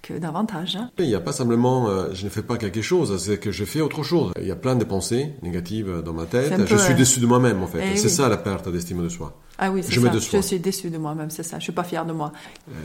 que 0.02 0.14
d'avantages. 0.14 0.76
Hein. 0.76 0.92
Il 1.00 1.08
n'y 1.08 1.16
a 1.16 1.20
pas 1.20 1.32
simplement 1.32 1.88
euh, 1.88 2.10
je 2.14 2.26
ne 2.26 2.30
fais 2.30 2.42
pas 2.42 2.58
quelque 2.58 2.82
chose, 2.82 3.18
c'est 3.18 3.38
que 3.38 3.52
je 3.52 3.66
fais 3.66 3.82
autre 3.82 4.04
chose. 4.04 4.34
Il 4.40 4.48
y 4.48 4.52
a 4.52 4.56
plein 4.56 4.76
de 4.76 4.84
pensées 4.84 5.34
négatives 5.42 6.02
dans 6.04 6.14
ma 6.14 6.26
tête. 6.26 6.54
Je 6.66 6.76
suis 6.76 6.96
déçu 6.96 7.20
de 7.20 7.26
moi-même, 7.26 7.62
en 7.64 7.68
fait. 7.68 7.84
Eh 7.94 7.98
c'est 7.98 8.10
ça 8.10 8.28
la 8.30 8.38
perte 8.38 8.70
d'estime 8.70 9.04
de 9.04 9.10
soi. 9.10 9.34
Ah 9.60 9.72
oui, 9.72 9.82
c'est 9.84 10.00
ça. 10.00 10.12
Je 10.14 10.42
suis 10.42 10.60
déçu 10.60 10.90
de 10.90 10.98
moi-même, 10.98 11.30
c'est 11.30 11.44
ça. 11.44 11.58
Je 11.58 11.64
suis 11.64 11.72
pas 11.72 11.84
fier 11.84 12.06
de 12.06 12.14
moi. 12.14 12.32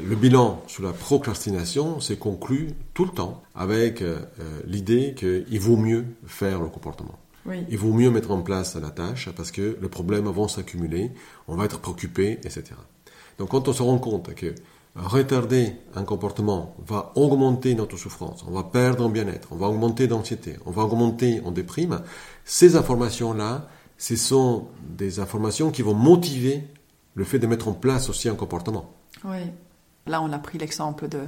Le 0.08 0.16
bilan 0.16 0.62
sur 0.66 0.82
la 0.82 0.92
procrastination 0.92 2.00
s'est 2.00 2.16
conclu 2.16 2.70
tout 2.94 3.04
le 3.04 3.10
temps 3.10 3.42
avec 3.54 4.02
l'idée 4.66 5.14
qu'il 5.16 5.60
vaut 5.60 5.76
mieux 5.76 6.04
faire 6.26 6.60
le 6.60 6.68
comportement. 6.68 7.18
Il 7.46 7.78
vaut 7.78 7.92
mieux 7.92 8.10
mettre 8.10 8.30
en 8.30 8.40
place 8.40 8.76
la 8.76 8.90
tâche 8.90 9.28
parce 9.36 9.50
que 9.50 9.76
le 9.80 9.88
problème 9.88 10.28
va 10.28 10.48
s'accumuler, 10.48 11.10
on 11.48 11.56
va 11.56 11.64
être 11.64 11.80
préoccupé, 11.80 12.32
etc. 12.44 12.64
Donc 13.38 13.50
quand 13.50 13.68
on 13.68 13.72
se 13.72 13.82
rend 13.82 13.98
compte 13.98 14.34
que 14.34 14.54
retarder 14.94 15.72
un 15.94 16.04
comportement 16.04 16.76
va 16.86 17.12
augmenter 17.14 17.74
notre 17.74 17.96
souffrance, 17.96 18.44
on 18.46 18.52
va 18.52 18.64
perdre 18.64 19.06
en 19.06 19.08
bien-être, 19.08 19.48
on 19.50 19.56
va 19.56 19.66
augmenter 19.66 20.06
d'anxiété, 20.06 20.56
on 20.66 20.70
va 20.70 20.82
augmenter 20.82 21.40
en 21.44 21.50
déprime, 21.50 22.02
ces 22.44 22.76
informations-là, 22.76 23.68
ce 23.98 24.16
sont 24.16 24.68
des 24.88 25.18
informations 25.20 25.70
qui 25.70 25.82
vont 25.82 25.94
motiver 25.94 26.64
le 27.14 27.24
fait 27.24 27.38
de 27.38 27.46
mettre 27.46 27.68
en 27.68 27.72
place 27.72 28.08
aussi 28.08 28.28
un 28.28 28.34
comportement. 28.34 28.90
Oui. 29.24 29.38
Là, 30.06 30.20
on 30.20 30.32
a 30.32 30.38
pris 30.38 30.58
l'exemple 30.58 31.08
de 31.08 31.20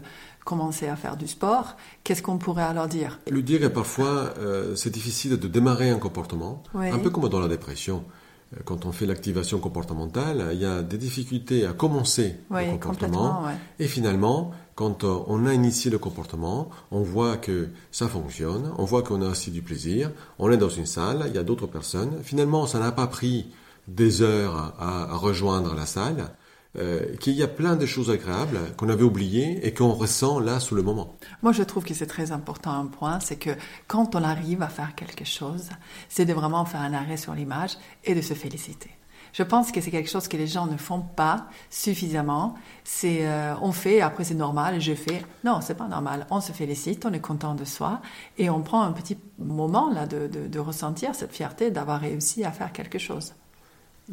commencer 0.45 0.89
à 0.89 0.97
faire 0.97 1.17
du 1.17 1.29
sport. 1.29 1.77
Qu'est-ce 2.03 2.23
qu'on 2.23 2.39
pourrait 2.39 2.65
alors 2.65 2.89
dire? 2.89 3.21
Le 3.31 3.43
dire 3.43 3.63
est 3.65 3.73
parfois, 3.73 4.35
euh, 4.39 4.75
c'est 4.75 4.91
difficile 4.91 5.39
de 5.39 5.49
démarrer 5.49 5.91
un 5.91 5.99
comportement, 5.99 6.63
un 6.75 6.99
peu 6.99 7.11
comme 7.11 7.29
dans 7.29 7.41
la 7.41 7.49
dépression. 7.49 8.05
Euh, 8.53 8.61
quand 8.65 8.85
on 8.85 8.91
fait 8.91 9.07
l'activation 9.07 9.61
comportementale, 9.61 10.51
il 10.53 10.59
y 10.59 10.65
a 10.65 10.83
des 10.83 10.99
difficultés 10.99 11.65
à 11.67 11.73
commencer 11.73 12.37
le 12.51 12.73
comportement. 12.73 13.45
Et 13.79 13.87
finalement, 13.87 14.51
quand 14.75 15.05
euh, 15.05 15.19
on 15.29 15.47
a 15.47 15.55
initié 15.55 15.89
le 15.89 15.99
comportement, 15.99 16.69
on 16.91 17.03
voit 17.03 17.37
que 17.37 17.69
ça 17.93 18.09
fonctionne, 18.09 18.73
on 18.77 18.85
voit 18.85 19.05
qu'on 19.05 19.23
a 19.23 19.29
aussi 19.29 19.53
du 19.53 19.63
plaisir, 19.63 20.11
on 20.41 20.51
est 20.51 20.57
dans 20.57 20.69
une 20.69 20.87
salle, 20.87 21.27
il 21.29 21.35
y 21.35 21.39
a 21.39 21.45
d'autres 21.45 21.69
personnes. 21.69 22.19
Finalement, 22.25 22.67
ça 22.67 22.81
n'a 22.81 22.91
pas 22.91 23.07
pris 23.07 23.53
des 23.87 24.21
heures 24.21 24.75
à 24.81 25.15
rejoindre 25.17 25.75
la 25.75 25.87
salle. 25.87 26.31
Euh, 26.77 27.15
qu'il 27.21 27.35
y 27.35 27.43
a 27.45 27.47
plein 27.47 27.77
de 27.77 27.87
choses 27.87 28.11
agréables 28.11 28.59
qu'on 28.77 28.89
avait 28.89 29.05
oubliées 29.05 29.65
et 29.65 29.73
qu'on 29.73 29.93
ressent 29.93 30.41
là 30.41 30.59
sous 30.59 30.75
le 30.75 30.83
moment. 30.83 31.15
Moi, 31.41 31.53
je 31.53 31.63
trouve 31.63 31.85
que 31.85 31.95
c'est 31.95 32.07
très 32.07 32.33
important 32.33 32.73
un 32.73 32.87
point, 32.87 33.21
c'est 33.21 33.37
que 33.37 33.51
quand 33.87 34.17
on 34.17 34.25
arrive 34.25 34.61
à 34.61 34.69
faire 34.69 34.97
quelque 34.97 35.25
chose, 35.25 35.69
c'est 36.09 36.25
de 36.25 36.33
vraiment 36.33 36.65
faire 36.65 36.81
un 36.81 36.93
arrêt 36.93 37.17
sur 37.17 37.33
l'image 37.33 37.79
et 38.03 38.17
de 38.17 38.21
se 38.21 38.35
féliciter. 38.35 38.91
Je 39.35 39.43
pense 39.43 39.73
que 39.73 39.81
c'est 39.81 39.91
quelque 39.91 40.11
chose 40.11 40.27
que 40.27 40.37
les 40.37 40.47
gens 40.47 40.67
ne 40.67 40.77
font 40.77 41.01
pas 41.01 41.47
suffisamment. 41.71 42.55
C'est 42.85 43.27
euh, 43.27 43.55
on 43.63 43.73
fait, 43.73 44.01
après 44.01 44.25
c'est 44.25 44.35
normal, 44.35 44.81
je 44.81 44.95
fais. 44.95 45.23
Non, 45.45 45.61
c'est 45.61 45.77
pas 45.77 45.89
normal. 45.89 46.27
On 46.31 46.41
se 46.41 46.53
félicite, 46.53 47.05
on 47.05 47.13
est 47.13 47.21
content 47.21 47.55
de 47.55 47.65
soi 47.65 48.01
et 48.39 48.49
on 48.49 48.63
prend 48.63 48.83
un 48.83 48.93
petit 48.93 49.19
moment 49.39 49.91
là 49.93 50.07
de, 50.07 50.59
ressentir 50.59 51.15
cette 51.15 51.33
fierté 51.33 51.71
d'avoir 51.71 52.01
réussi 52.01 52.45
à 52.45 52.53
faire 52.53 52.73
quelque 52.73 52.99
chose. 52.99 53.35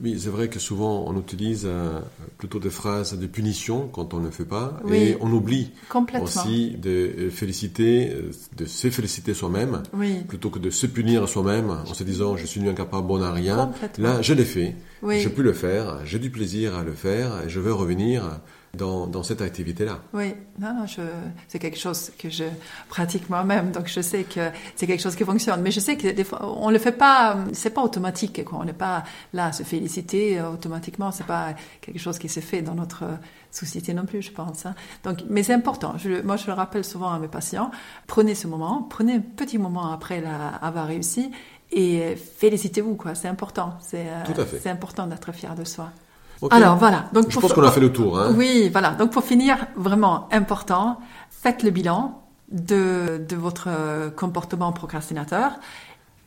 Oui, 0.01 0.17
c'est 0.19 0.29
vrai 0.29 0.47
que 0.47 0.57
souvent 0.57 1.03
on 1.07 1.19
utilise 1.19 1.63
euh, 1.65 1.99
plutôt 2.37 2.59
des 2.59 2.69
phrases 2.69 3.17
de 3.19 3.27
punition 3.27 3.89
quand 3.91 4.13
on 4.13 4.19
ne 4.19 4.29
fait 4.29 4.45
pas. 4.45 4.79
Et 4.89 5.17
on 5.19 5.31
oublie 5.31 5.71
aussi 6.21 6.77
de 6.77 6.89
euh, 6.89 7.29
féliciter, 7.29 8.09
euh, 8.09 8.31
de 8.55 8.65
se 8.65 8.89
féliciter 8.89 9.33
soi-même 9.33 9.83
plutôt 10.29 10.49
que 10.49 10.59
de 10.59 10.69
se 10.69 10.85
punir 10.85 11.27
soi-même 11.27 11.69
en 11.69 11.93
se 11.93 12.03
disant 12.03 12.37
je 12.37 12.45
suis 12.45 12.67
incapable, 12.67 13.05
bon 13.07 13.21
à 13.21 13.33
rien. 13.33 13.71
Là, 13.97 14.21
je 14.21 14.33
l'ai 14.33 14.45
fait, 14.45 14.75
je 15.03 15.27
peux 15.27 15.41
le 15.41 15.53
faire, 15.53 15.99
j'ai 16.05 16.19
du 16.19 16.29
plaisir 16.29 16.75
à 16.75 16.83
le 16.83 16.93
faire. 16.93 17.43
Et 17.45 17.49
je 17.49 17.59
veux 17.59 17.73
revenir 17.73 18.39
dans, 18.73 19.05
dans 19.05 19.23
cette 19.23 19.41
activité-là. 19.41 19.99
Oui, 20.13 20.33
non, 20.59 20.73
non, 20.73 20.85
c'est 21.47 21.59
quelque 21.59 21.77
chose 21.77 22.11
que 22.17 22.29
je 22.29 22.45
pratique 22.87 23.29
moi-même, 23.29 23.71
donc 23.71 23.87
je 23.87 24.01
sais 24.01 24.23
que 24.23 24.49
c'est 24.75 24.87
quelque 24.87 25.01
chose 25.01 25.15
qui 25.15 25.25
fonctionne. 25.25 25.61
Mais 25.61 25.71
je 25.71 25.79
sais 25.79 25.97
que 25.97 26.07
des 26.07 26.23
fois, 26.23 26.39
on 26.57 26.69
le 26.69 26.79
fait 26.79 26.93
pas, 26.93 27.37
c'est 27.53 27.71
pas 27.71 27.81
automatique, 27.81 28.43
quoi. 28.45 28.59
On 28.59 28.63
n'est 28.63 28.73
pas 28.73 29.03
là 29.33 29.47
à 29.47 29.51
se 29.51 29.63
féliciter 29.63 30.39
euh, 30.39 30.51
automatiquement. 30.51 31.11
C'est 31.11 31.25
pas 31.25 31.53
quelque 31.81 31.99
chose 31.99 32.17
qui 32.17 32.29
s'est 32.29 32.41
fait 32.41 32.61
dans 32.61 32.75
notre 32.75 33.03
société 33.51 33.93
non 33.93 34.05
plus, 34.05 34.21
je 34.21 34.31
pense. 34.31 34.65
Hein. 34.65 34.75
Donc, 35.03 35.23
mais 35.29 35.43
c'est 35.43 35.53
important. 35.53 35.95
Je, 35.97 36.21
moi, 36.21 36.37
je 36.37 36.47
le 36.47 36.53
rappelle 36.53 36.85
souvent 36.85 37.11
à 37.11 37.19
mes 37.19 37.27
patients. 37.27 37.71
Prenez 38.07 38.35
ce 38.35 38.47
moment, 38.47 38.87
prenez 38.89 39.15
un 39.15 39.19
petit 39.19 39.57
moment 39.57 39.91
après 39.91 40.21
la, 40.21 40.47
avoir 40.47 40.87
réussi 40.87 41.31
et 41.71 42.15
félicitez-vous, 42.15 42.95
quoi. 42.95 43.15
C'est 43.15 43.27
important. 43.27 43.73
C'est, 43.81 44.07
euh, 44.07 44.45
c'est 44.61 44.69
important 44.69 45.07
d'être 45.07 45.31
fier 45.33 45.55
de 45.55 45.65
soi. 45.65 45.89
Alors 46.49 46.77
voilà. 46.77 47.05
Donc 47.13 47.29
je 47.29 47.39
pense 47.39 47.53
qu'on 47.53 47.63
a 47.63 47.71
fait 47.71 47.79
le 47.79 47.91
tour. 47.91 48.19
Hein. 48.19 48.33
Oui, 48.35 48.69
voilà. 48.71 48.91
Donc 48.91 49.11
pour 49.11 49.23
finir, 49.23 49.67
vraiment 49.75 50.27
important, 50.31 50.99
faites 51.29 51.63
le 51.63 51.69
bilan 51.69 52.21
de, 52.51 53.23
de 53.27 53.35
votre 53.35 53.69
comportement 54.15 54.71
procrastinateur. 54.71 55.51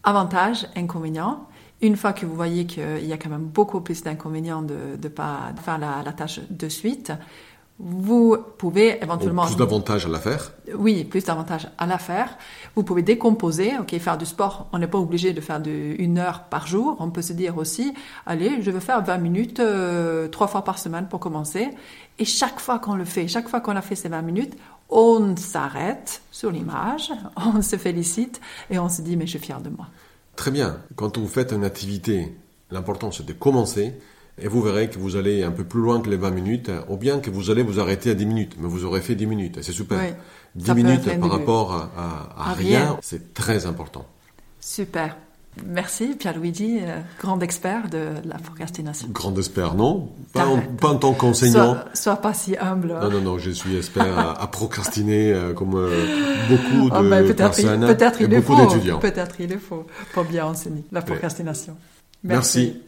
Avantages, 0.04 0.66
inconvénients. 0.76 1.48
Une 1.82 1.96
fois 1.96 2.12
que 2.12 2.24
vous 2.24 2.34
voyez 2.34 2.66
qu'il 2.66 3.04
y 3.04 3.12
a 3.12 3.16
quand 3.16 3.30
même 3.30 3.46
beaucoup 3.46 3.80
plus 3.80 4.02
d'inconvénients 4.02 4.62
de 4.62 4.96
ne 5.02 5.08
pas 5.08 5.52
faire 5.62 5.78
la, 5.78 6.02
la, 6.04 6.12
tâche 6.12 6.40
de 6.48 6.68
suite, 6.68 7.12
vous 7.80 8.36
pouvez 8.56 9.02
éventuellement... 9.02 9.46
plus 9.46 9.56
d'avantages 9.56 10.06
à 10.06 10.08
la 10.08 10.20
faire 10.20 10.52
Oui, 10.76 11.02
plus 11.02 11.24
d'avantages 11.24 11.68
à 11.76 11.86
la 11.86 11.98
faire. 11.98 12.38
Vous 12.76 12.84
pouvez 12.84 13.02
décomposer, 13.02 13.72
ok, 13.80 13.98
faire 13.98 14.16
du 14.16 14.26
sport, 14.26 14.68
on 14.72 14.78
n'est 14.78 14.86
pas 14.86 14.98
obligé 14.98 15.32
de 15.32 15.40
faire 15.40 15.60
de, 15.60 15.96
une 15.98 16.18
heure 16.18 16.44
par 16.44 16.68
jour. 16.68 16.96
On 17.00 17.10
peut 17.10 17.22
se 17.22 17.32
dire 17.32 17.58
aussi, 17.58 17.92
allez, 18.26 18.62
je 18.62 18.70
veux 18.70 18.78
faire 18.78 19.02
20 19.02 19.18
minutes 19.18 19.58
euh, 19.58 20.28
trois 20.28 20.46
fois 20.46 20.62
par 20.62 20.78
semaine 20.78 21.08
pour 21.08 21.18
commencer. 21.18 21.68
Et 22.20 22.24
chaque 22.24 22.60
fois 22.60 22.78
qu'on 22.78 22.94
le 22.94 23.04
fait, 23.04 23.26
chaque 23.26 23.48
fois 23.48 23.60
qu'on 23.60 23.74
a 23.74 23.82
fait 23.82 23.96
ces 23.96 24.08
20 24.08 24.22
minutes, 24.22 24.54
on 24.88 25.36
s'arrête 25.36 26.22
sur 26.30 26.52
l'image, 26.52 27.10
on 27.36 27.60
se 27.60 27.76
félicite 27.76 28.40
et 28.70 28.78
on 28.78 28.88
se 28.88 29.02
dit, 29.02 29.16
mais 29.16 29.26
je 29.26 29.30
suis 29.30 29.40
fier 29.40 29.60
de 29.60 29.70
moi. 29.70 29.88
Très 30.36 30.52
bien. 30.52 30.78
Quand 30.94 31.18
vous 31.18 31.26
faites 31.26 31.50
une 31.50 31.64
activité, 31.64 32.36
l'important 32.70 33.10
c'est 33.10 33.26
de 33.26 33.32
commencer 33.32 33.94
et 34.40 34.48
vous 34.48 34.62
verrez 34.62 34.88
que 34.88 34.98
vous 34.98 35.16
allez 35.16 35.42
un 35.42 35.50
peu 35.50 35.64
plus 35.64 35.80
loin 35.80 36.00
que 36.00 36.10
les 36.10 36.16
20 36.16 36.30
minutes, 36.30 36.70
ou 36.88 36.96
bien 36.96 37.20
que 37.20 37.30
vous 37.30 37.50
allez 37.50 37.62
vous 37.62 37.80
arrêter 37.80 38.10
à 38.10 38.14
10 38.14 38.26
minutes, 38.26 38.56
mais 38.58 38.68
vous 38.68 38.84
aurez 38.84 39.00
fait 39.00 39.14
10 39.14 39.26
minutes, 39.26 39.58
c'est 39.62 39.72
super. 39.72 40.00
10 40.56 40.72
minutes 40.74 41.20
par 41.20 41.30
rapport 41.30 41.90
à, 41.96 42.52
rien, 42.54 42.98
c'est 43.02 43.34
très 43.34 43.66
important. 43.66 44.06
Super. 44.60 45.16
Merci 45.64 46.16
Pierre-Luigi, 46.18 46.80
euh, 46.82 46.98
grand 47.20 47.40
expert 47.40 47.88
de 47.88 48.08
la 48.24 48.38
procrastination. 48.38 49.06
Grand 49.12 49.36
expert, 49.38 49.74
non? 49.74 50.08
Pas 50.32 50.46
en, 50.46 50.96
tant 50.96 51.12
qu'enseignant. 51.12 51.76
Sois, 51.94 52.16
pas 52.16 52.34
si 52.34 52.56
humble. 52.56 52.98
Non, 53.00 53.08
non, 53.08 53.20
non, 53.20 53.38
je 53.38 53.50
suis 53.50 53.76
expert 53.76 54.18
à, 54.18 54.50
procrastiner 54.50 55.32
euh, 55.32 55.52
comme 55.52 55.76
euh, 55.76 56.48
beaucoup 56.48 56.90
oh, 56.92 57.02
de 57.02 57.08
ben, 57.08 57.34
personnes 57.34 57.86
peut-être 57.86 58.20
et 58.20 58.24
il 58.24 58.30
beaucoup 58.30 58.56
d'étudiants. 58.56 58.98
Peut-être 58.98 59.36
il 59.38 59.50
le 59.50 59.58
faut 59.58 59.86
pour 60.12 60.24
bien 60.24 60.44
enseigner 60.44 60.82
la 60.90 61.02
procrastination. 61.02 61.76
Merci. 62.24 62.80